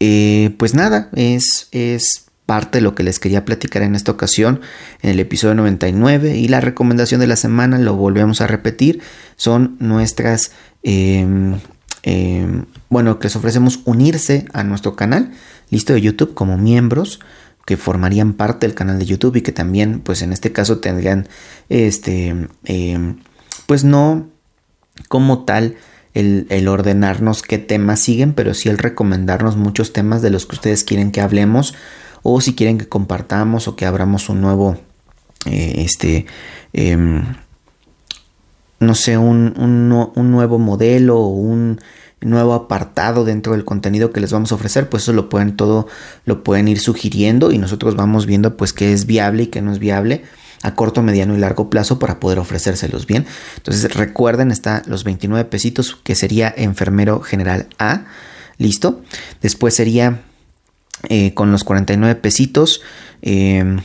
[0.00, 4.60] eh, pues nada, es, es parte de lo que les quería platicar en esta ocasión
[5.02, 9.00] en el episodio 99 y la recomendación de la semana, lo volvemos a repetir,
[9.34, 10.52] son nuestras,
[10.84, 11.56] em,
[12.04, 15.32] em, bueno, que les ofrecemos unirse a nuestro canal,
[15.70, 17.20] listo, de YouTube como miembros
[17.66, 21.28] que formarían parte del canal de YouTube y que también, pues en este caso tendrían,
[21.68, 23.16] este, em,
[23.66, 24.28] pues no
[25.08, 25.74] como tal,
[26.14, 30.54] el, el, ordenarnos qué temas siguen, pero sí el recomendarnos muchos temas de los que
[30.54, 31.74] ustedes quieren que hablemos
[32.28, 34.76] o si quieren que compartamos o que abramos un nuevo,
[35.46, 36.26] eh, este,
[36.72, 37.22] em,
[38.80, 41.80] no sé, un, un, nuevo modelo o un
[42.20, 45.86] nuevo apartado dentro del contenido que les vamos a ofrecer, pues eso lo pueden todo,
[46.24, 49.70] lo pueden ir sugiriendo y nosotros vamos viendo pues qué es viable y qué no
[49.70, 50.24] es viable
[50.62, 53.24] a corto, mediano y largo plazo para poder ofrecérselos bien.
[53.56, 58.06] Entonces recuerden, está los 29 pesitos que sería enfermero general A,
[58.58, 59.02] listo.
[59.42, 60.22] Después sería
[61.08, 62.82] eh, con los 49 pesitos.
[63.22, 63.78] Em,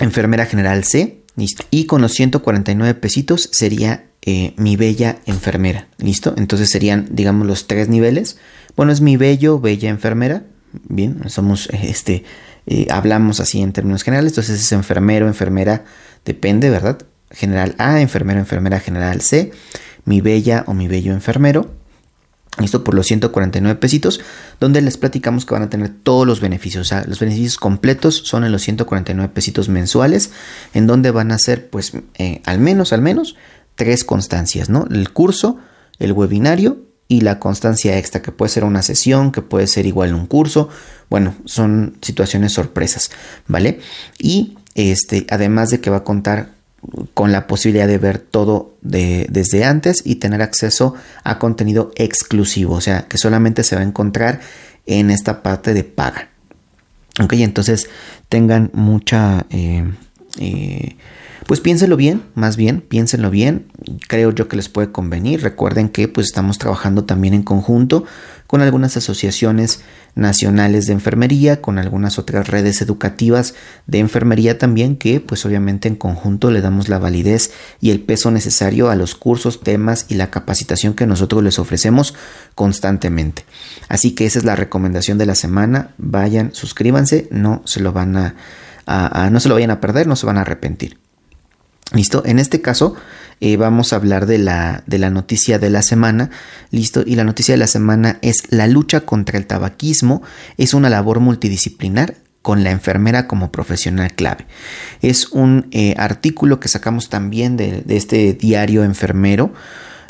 [0.00, 1.22] enfermera general C.
[1.70, 5.86] Y con los 149 pesitos sería eh, mi bella enfermera.
[5.98, 6.34] ¿Listo?
[6.36, 8.38] Entonces serían, digamos, los tres niveles.
[8.74, 10.44] Bueno, es mi bello, bella enfermera.
[10.88, 12.24] Bien, somos, este,
[12.66, 14.32] eh, hablamos así en términos generales.
[14.32, 15.84] Entonces es enfermero, enfermera,
[16.24, 16.98] depende, ¿verdad?
[17.30, 19.52] General A, enfermero, enfermera general C.
[20.04, 21.74] Mi bella o mi bello enfermero.
[22.58, 24.20] Esto por los 149 pesitos,
[24.60, 26.86] donde les platicamos que van a tener todos los beneficios.
[26.86, 30.30] O sea, los beneficios completos son en los 149 pesitos mensuales,
[30.72, 33.36] en donde van a ser, pues, eh, al menos, al menos,
[33.74, 34.86] tres constancias, ¿no?
[34.90, 35.58] El curso,
[35.98, 40.14] el webinario y la constancia extra, que puede ser una sesión, que puede ser igual
[40.14, 40.70] un curso.
[41.10, 43.10] Bueno, son situaciones sorpresas,
[43.46, 43.80] ¿vale?
[44.18, 46.55] Y este, además de que va a contar
[47.14, 50.94] con la posibilidad de ver todo de, desde antes y tener acceso
[51.24, 54.40] a contenido exclusivo, o sea, que solamente se va a encontrar
[54.86, 56.28] en esta parte de paga.
[57.20, 57.88] Ok, entonces
[58.28, 59.46] tengan mucha...
[59.50, 59.84] Eh,
[60.38, 60.96] eh,
[61.46, 63.66] pues piénsenlo bien, más bien, piénsenlo bien.
[64.08, 65.42] Creo yo que les puede convenir.
[65.42, 68.04] Recuerden que pues estamos trabajando también en conjunto
[68.46, 69.80] con algunas asociaciones
[70.14, 73.54] nacionales de enfermería, con algunas otras redes educativas
[73.86, 78.30] de enfermería también, que pues obviamente en conjunto le damos la validez y el peso
[78.30, 82.14] necesario a los cursos, temas y la capacitación que nosotros les ofrecemos
[82.54, 83.44] constantemente.
[83.88, 85.90] Así que esa es la recomendación de la semana.
[85.98, 90.26] Vayan, suscríbanse, no se lo van a, no se lo vayan a perder, no se
[90.26, 90.98] van a arrepentir.
[91.92, 92.96] Listo, en este caso
[93.40, 96.30] eh, vamos a hablar de la, de la noticia de la semana.
[96.70, 100.22] Listo, y la noticia de la semana es la lucha contra el tabaquismo
[100.56, 104.46] es una labor multidisciplinar con la enfermera como profesional clave.
[105.02, 109.52] Es un eh, artículo que sacamos también de, de este diario enfermero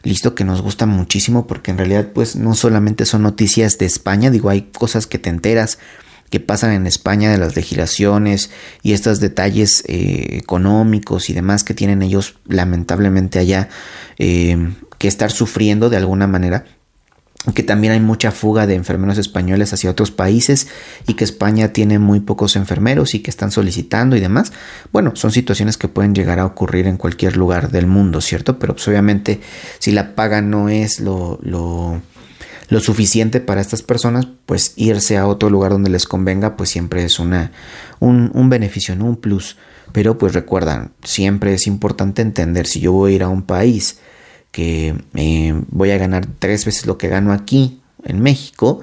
[0.03, 4.31] listo que nos gusta muchísimo porque en realidad pues no solamente son noticias de España,
[4.31, 5.79] digo hay cosas que te enteras
[6.31, 8.51] que pasan en España de las legislaciones
[8.83, 13.69] y estos detalles eh, económicos y demás que tienen ellos lamentablemente allá
[14.19, 16.65] eh, que estar sufriendo de alguna manera
[17.55, 20.69] que también hay mucha fuga de enfermeros españoles hacia otros países
[21.07, 24.53] y que España tiene muy pocos enfermeros y que están solicitando y demás.
[24.93, 28.59] Bueno, son situaciones que pueden llegar a ocurrir en cualquier lugar del mundo, ¿cierto?
[28.59, 29.41] Pero pues, obviamente
[29.79, 32.01] si la paga no es lo, lo
[32.69, 37.05] lo suficiente para estas personas, pues irse a otro lugar donde les convenga, pues siempre
[37.05, 37.53] es una,
[38.01, 39.07] un, beneficio, ¿no?
[39.07, 39.57] Un plus.
[39.93, 43.99] Pero pues recuerdan, siempre es importante entender si yo voy a ir a un país
[44.51, 48.81] que eh, voy a ganar tres veces lo que gano aquí en México,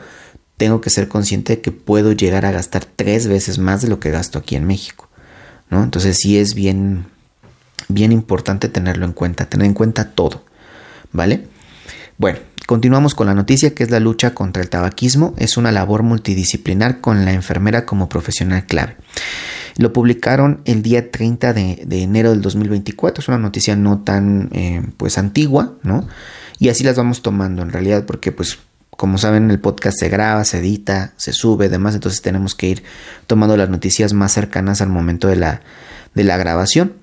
[0.57, 3.99] tengo que ser consciente de que puedo llegar a gastar tres veces más de lo
[3.99, 5.09] que gasto aquí en México.
[5.69, 5.83] ¿no?
[5.83, 7.07] Entonces sí es bien,
[7.87, 10.43] bien importante tenerlo en cuenta, tener en cuenta todo.
[11.11, 11.47] ¿Vale?
[12.17, 12.39] Bueno,
[12.73, 15.35] continuamos con la noticia que es la lucha contra el tabaquismo.
[15.37, 18.97] Es una labor multidisciplinar con la enfermera como profesional clave.
[19.77, 23.21] Lo publicaron el día 30 de, enero del 2024.
[23.21, 26.07] Es una noticia no tan eh, pues antigua, ¿no?
[26.57, 28.57] Y así las vamos tomando en realidad porque pues
[28.89, 32.83] como saben, el podcast se graba, se edita, se sube, demás, entonces tenemos que ir
[33.27, 35.61] tomando las noticias más cercanas al momento de la,
[36.15, 36.93] de la grabación.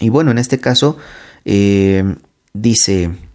[0.00, 0.96] Y bueno, en este caso,
[1.44, 2.16] eh,
[2.54, 3.27] dice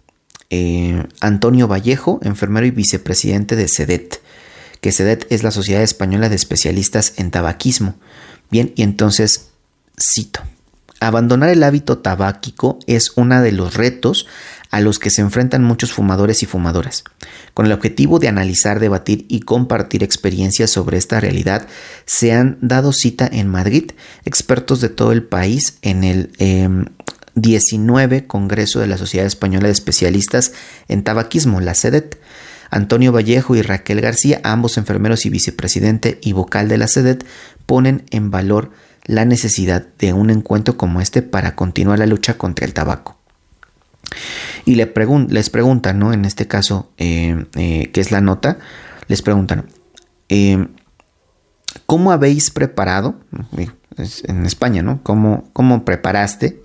[0.50, 4.20] eh, Antonio Vallejo, enfermero y vicepresidente de SEDET,
[4.80, 7.94] que SEDET es la Sociedad Española de Especialistas en Tabaquismo.
[8.50, 9.50] Bien, y entonces
[9.98, 10.40] cito.
[11.00, 14.26] Abandonar el hábito tabáquico es uno de los retos
[14.70, 17.04] a los que se enfrentan muchos fumadores y fumadoras.
[17.52, 21.68] Con el objetivo de analizar, debatir y compartir experiencias sobre esta realidad,
[22.06, 23.92] se han dado cita en Madrid
[24.24, 26.30] expertos de todo el país en el
[27.34, 30.52] 19 em, Congreso de la Sociedad Española de Especialistas
[30.88, 32.20] en Tabaquismo, la SEDET.
[32.70, 37.24] Antonio Vallejo y Raquel García, ambos enfermeros y vicepresidente y vocal de la SEDET,
[37.66, 38.72] ponen en valor
[39.04, 43.16] la necesidad de un encuentro como este para continuar la lucha contra el tabaco.
[44.64, 44.92] Y le
[45.28, 46.12] les preguntan, ¿no?
[46.12, 48.58] En este caso, eh, eh, que es la nota,
[49.08, 49.66] les preguntan,
[50.28, 50.66] eh,
[51.86, 53.20] ¿cómo habéis preparado,
[54.24, 55.00] en España, ¿no?
[55.02, 56.63] ¿Cómo, cómo preparaste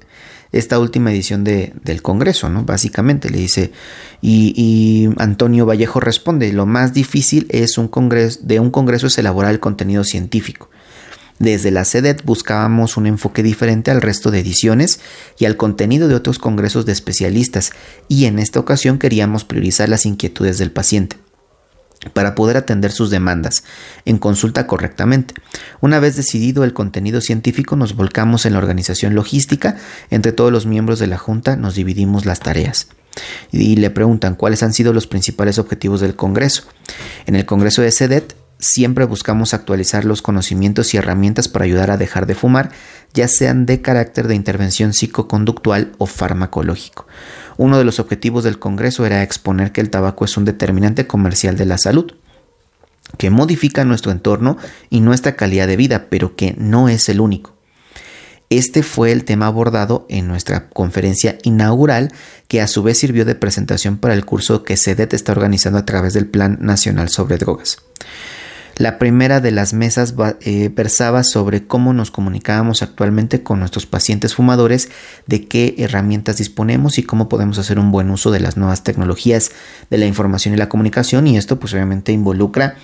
[0.52, 2.64] esta última edición de, del Congreso, ¿no?
[2.64, 3.72] Básicamente le dice,
[4.22, 9.52] y, Antonio Vallejo responde, lo más difícil es un congreso, de un Congreso es elaborar
[9.52, 10.70] el contenido científico.
[11.38, 15.00] Desde la SEDET buscábamos un enfoque diferente al resto de ediciones
[15.38, 17.72] y al contenido de otros congresos de especialistas,
[18.08, 21.18] y en esta ocasión queríamos priorizar las inquietudes del paciente
[22.14, 23.64] para poder atender sus demandas
[24.06, 25.34] en consulta correctamente.
[25.82, 29.78] Una vez decidido el contenido científico, nos volcamos en la organización logística.
[30.10, 32.88] Entre todos los miembros de la Junta nos dividimos las tareas.
[33.52, 36.64] Y le preguntan cuáles han sido los principales objetivos del Congreso.
[37.26, 41.97] En el Congreso de SEDET Siempre buscamos actualizar los conocimientos y herramientas para ayudar a
[41.97, 42.72] dejar de fumar,
[43.14, 47.07] ya sean de carácter de intervención psicoconductual o farmacológico.
[47.55, 51.55] Uno de los objetivos del Congreso era exponer que el tabaco es un determinante comercial
[51.55, 52.16] de la salud,
[53.18, 54.57] que modifica nuestro entorno
[54.89, 57.55] y nuestra calidad de vida, pero que no es el único.
[58.49, 62.12] Este fue el tema abordado en nuestra conferencia inaugural,
[62.49, 65.86] que a su vez sirvió de presentación para el curso que SEDET está organizando a
[65.86, 67.78] través del Plan Nacional sobre Drogas.
[68.80, 74.36] La primera de las mesas eh, versaba sobre cómo nos comunicábamos actualmente con nuestros pacientes
[74.36, 74.89] fumadores,
[75.27, 79.51] de qué herramientas disponemos y cómo podemos hacer un buen uso de las nuevas tecnologías
[79.89, 82.75] de la información y la comunicación y esto pues obviamente involucra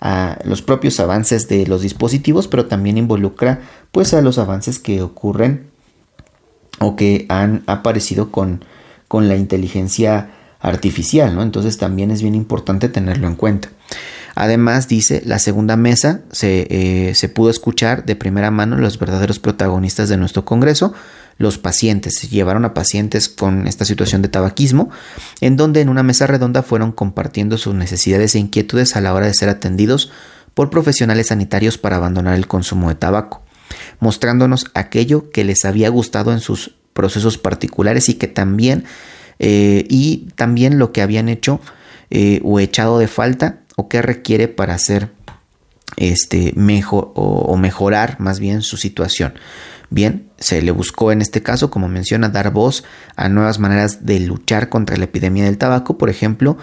[0.00, 3.60] a los propios avances de los dispositivos, pero también involucra
[3.92, 5.66] pues a los avances que ocurren
[6.78, 8.64] o que han aparecido con,
[9.08, 10.30] con la inteligencia
[10.60, 11.42] artificial, ¿no?
[11.42, 13.68] Entonces también es bien importante tenerlo en cuenta.
[14.34, 20.08] Además, dice, la segunda mesa eh, se, pudo escuchar de primera mano los verdaderos protagonistas
[20.08, 20.92] de nuestro Congreso,
[21.38, 22.16] los pacientes.
[22.16, 24.90] Se llevaron a pacientes con esta situación de tabaquismo,
[25.40, 29.26] en donde en una mesa redonda fueron compartiendo sus necesidades e inquietudes a la hora
[29.26, 30.10] de ser atendidos
[30.54, 33.42] por profesionales sanitarios para abandonar el consumo de tabaco,
[34.00, 38.84] mostrándonos aquello que les había gustado en sus procesos particulares y que también
[39.40, 41.60] eh, y también lo que habían hecho
[42.10, 45.10] eh, o echado de falta o qué requiere para hacer
[45.96, 49.34] este mejor o, mejorar más bien su situación.
[49.90, 52.84] Bien, se le buscó en este caso, como menciona, dar voz
[53.16, 55.98] a nuevas maneras de luchar contra la epidemia del tabaco.
[55.98, 56.58] Por ejemplo,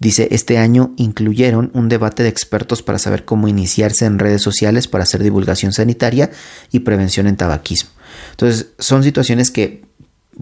[0.00, 4.86] dice, este año incluyeron un debate de expertos para saber cómo iniciarse en redes sociales
[4.88, 6.30] para hacer divulgación sanitaria
[6.72, 7.90] y prevención en tabaquismo.
[8.32, 9.84] Entonces, son situaciones que,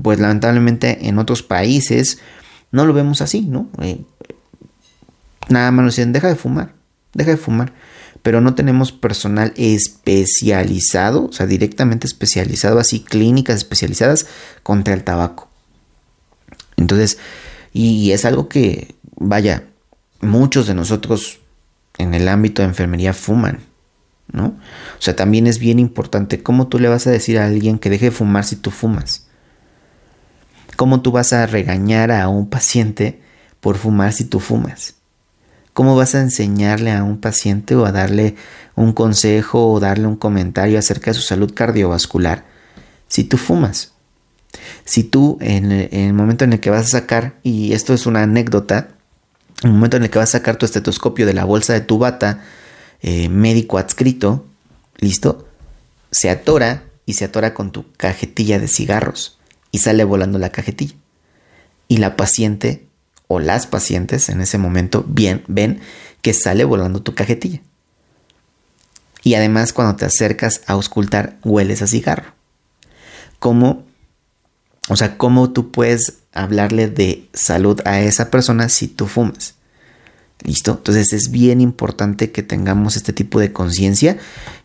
[0.00, 2.18] pues lamentablemente en otros países
[2.72, 3.68] no lo vemos así, ¿no?
[3.82, 4.00] Eh,
[5.48, 6.74] Nada más nos dicen, deja de fumar,
[7.14, 7.72] deja de fumar.
[8.22, 14.26] Pero no tenemos personal especializado, o sea, directamente especializado, así clínicas especializadas
[14.62, 15.48] contra el tabaco.
[16.76, 17.18] Entonces,
[17.72, 19.64] y es algo que, vaya,
[20.20, 21.40] muchos de nosotros
[21.98, 23.60] en el ámbito de enfermería fuman,
[24.30, 24.46] ¿no?
[24.46, 27.90] O sea, también es bien importante cómo tú le vas a decir a alguien que
[27.90, 29.26] deje de fumar si tú fumas.
[30.76, 33.20] ¿Cómo tú vas a regañar a un paciente
[33.60, 34.94] por fumar si tú fumas?
[35.72, 38.36] ¿Cómo vas a enseñarle a un paciente o a darle
[38.74, 42.44] un consejo o darle un comentario acerca de su salud cardiovascular
[43.08, 43.92] si tú fumas?
[44.84, 48.22] Si tú en el, momento en el que vas a sacar, y esto es una
[48.22, 48.88] anécdota,
[49.62, 51.80] en el momento en el que vas a sacar tu estetoscopio de la bolsa de
[51.80, 52.42] tu bata,
[53.00, 54.44] eh, médico adscrito,
[54.98, 55.48] listo,
[56.10, 59.38] se atora y se atora con tu cajetilla de cigarros
[59.70, 60.94] y sale volando la cajetilla.
[61.88, 62.86] Y la paciente
[63.28, 65.80] o las pacientes en ese momento bien ven
[66.20, 67.60] que sale volando tu cajetilla.
[69.22, 72.32] Y además cuando te acercas a auscultar hueles a cigarro.
[73.38, 73.84] ¿Cómo,
[74.88, 79.54] o sea, cómo tú puedes hablarle de salud a esa persona si tú fumas?
[80.44, 80.72] ¿Listo?
[80.72, 84.16] Entonces es bien importante que tengamos este tipo de conciencia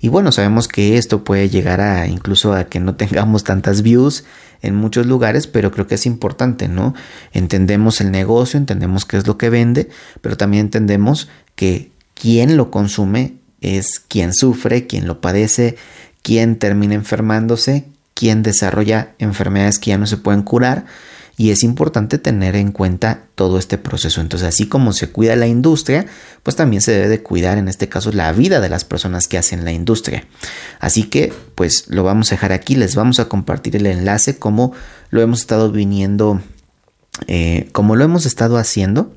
[0.01, 4.23] y bueno, sabemos que esto puede llegar a incluso a que no tengamos tantas views
[4.63, 6.95] en muchos lugares, pero creo que es importante, ¿no?
[7.31, 9.89] Entendemos el negocio, entendemos qué es lo que vende,
[10.21, 15.77] pero también entendemos que quien lo consume es quien sufre, quien lo padece,
[16.23, 20.85] quien termina enfermándose, quien desarrolla enfermedades que ya no se pueden curar
[21.39, 24.21] y es importante tener en cuenta todo este proceso.
[24.21, 26.07] Entonces, así como se cuida la industria,
[26.41, 29.37] pues también se debe de cuidar en este caso la vida de las personas que
[29.37, 30.25] hacen la industria.
[30.79, 34.73] Así que, pues lo vamos a dejar aquí, les vamos a compartir el enlace como
[35.11, 36.41] lo hemos estado viniendo,
[37.27, 39.13] eh, como lo hemos estado haciendo.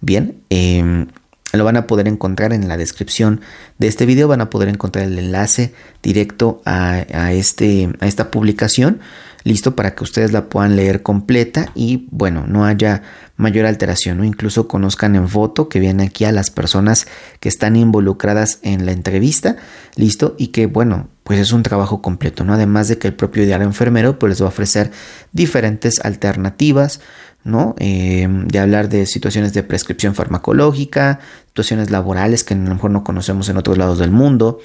[0.00, 1.08] Bien, em,
[1.52, 3.42] lo van a poder encontrar en la descripción
[3.76, 8.30] de este video, van a poder encontrar el enlace directo a, a, este, a esta
[8.30, 9.00] publicación
[9.44, 13.02] listo para que ustedes la puedan leer completa y bueno, no haya
[13.36, 17.06] mayor alteración, o incluso conozcan en foto que viene aquí a las personas
[17.40, 19.56] que están involucradas en la entrevista,
[19.96, 22.54] listo, y que bueno, pues es un trabajo completo, ¿no?
[22.54, 24.90] Además de que el propio diario enfermero pues les va a ofrecer
[25.32, 27.00] diferentes alternativas,
[27.44, 27.74] ¿no?
[27.78, 33.02] Eh, de hablar de situaciones de prescripción farmacológica, situaciones laborales que a lo mejor no
[33.02, 34.60] conocemos en otros lados del mundo,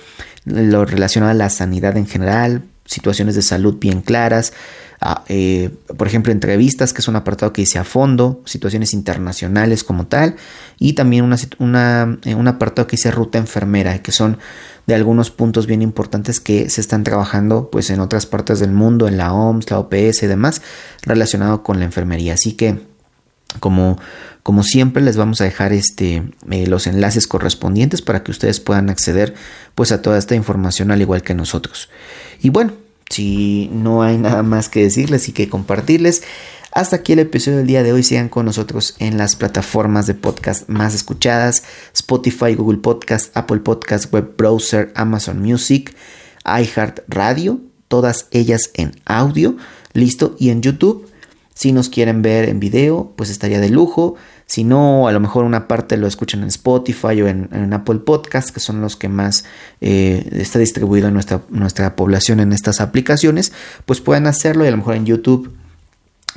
[0.45, 4.53] lo relacionado a la sanidad en general, situaciones de salud bien claras,
[5.27, 10.07] eh, por ejemplo, entrevistas, que es un apartado que dice a fondo, situaciones internacionales como
[10.07, 10.35] tal,
[10.79, 11.23] y también
[11.59, 14.39] una, eh, un apartado que dice ruta enfermera, que son
[14.88, 19.07] de algunos puntos bien importantes que se están trabajando pues en otras partes del mundo,
[19.07, 20.61] en la OMS, la OPS y demás,
[21.03, 22.33] relacionado con la enfermería.
[22.33, 22.79] Así que,
[23.60, 24.00] como,
[24.43, 28.89] como siempre, les vamos a dejar este, eh, los enlaces correspondientes para que ustedes puedan
[28.89, 29.34] acceder
[29.76, 31.89] pues a toda esta información al igual que nosotros.
[32.41, 32.74] Y bueno,
[33.10, 36.24] si no hay nada más que decirles y que compartirles,
[36.72, 38.04] hasta aquí el episodio del día de hoy.
[38.04, 44.14] Sigan con nosotros en las plataformas de podcast más escuchadas: Spotify, Google Podcast, Apple Podcast,
[44.14, 45.95] Web Browser, Amazon Music,
[46.45, 49.58] iHeart Radio, todas ellas en audio,
[49.93, 51.10] listo, y en YouTube.
[51.58, 54.14] Si nos quieren ver en video, pues estaría de lujo.
[54.45, 58.51] Si no, a lo mejor una parte lo escuchan en Spotify o en, Apple Podcast,
[58.51, 59.43] que son los que más
[59.82, 63.53] eh, está distribuido en nuestra, población en estas aplicaciones,
[63.88, 65.51] pues pueden hacerlo y a lo mejor en YouTube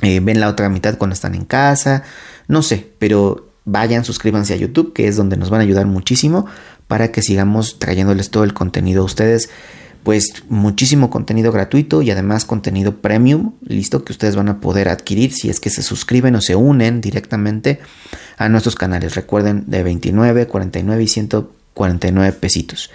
[0.01, 2.01] eh, ven la otra mitad cuando están en casa,
[2.47, 6.47] no sé, pero vayan, suscríbanse a YouTube, que es donde nos van a ayudar muchísimo
[6.87, 9.51] para que sigamos trayéndoles todo el contenido a ustedes
[10.03, 15.33] pues muchísimo contenido gratuito y además contenido premium, listo, que ustedes van a poder adquirir
[15.33, 17.79] si es que se suscriben o se unen directamente
[18.37, 19.15] a nuestros canales.
[19.15, 22.89] Recuerden de 29, 49 y 149 pesitos.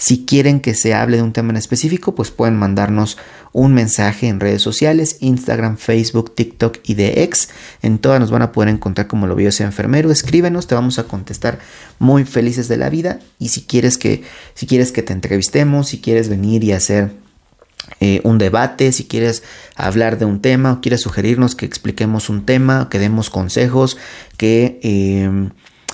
[0.00, 3.18] Si quieren que se hable de un tema en específico, pues pueden mandarnos
[3.52, 7.50] un mensaje en redes sociales, Instagram, Facebook, TikTok y de X.
[7.82, 10.10] En todas nos van a poder encontrar como lo vio ese enfermero.
[10.10, 11.58] Escríbenos, te vamos a contestar
[11.98, 13.20] muy felices de la vida.
[13.38, 14.22] Y si quieres que,
[14.54, 17.12] si quieres que te entrevistemos, si quieres venir y hacer
[18.00, 19.42] eh, un debate, si quieres
[19.76, 23.98] hablar de un tema o quieres sugerirnos que expliquemos un tema, que demos consejos,
[24.38, 25.50] que eh,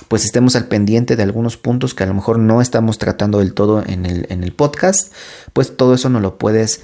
[0.07, 3.53] pues estemos al pendiente de algunos puntos que a lo mejor no estamos tratando del
[3.53, 5.13] todo en el, en el podcast,
[5.53, 6.81] pues todo eso nos lo puedes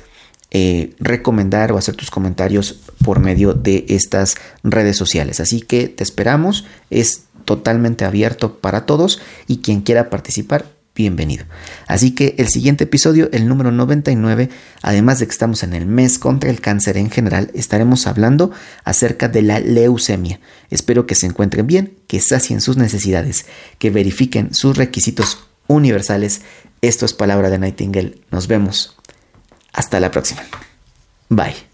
[0.52, 5.40] eh, recomendar o hacer tus comentarios por medio de estas redes sociales.
[5.40, 10.66] Así que te esperamos, es totalmente abierto para todos y quien quiera participar,
[10.96, 11.46] bienvenido.
[11.88, 14.50] Así que el siguiente episodio, el número 99,
[14.82, 18.52] además de que estamos en el mes contra el cáncer en general, estaremos hablando
[18.84, 20.40] acerca de la leucemia.
[20.70, 23.46] Espero que se encuentren bien, que sacien sus necesidades,
[23.80, 26.42] que verifiquen sus requisitos universales.
[26.82, 28.20] Esto es palabra de Nightingale.
[28.32, 28.98] Nos vemos.
[29.72, 30.44] Hasta la próxima.
[31.30, 31.73] Bye.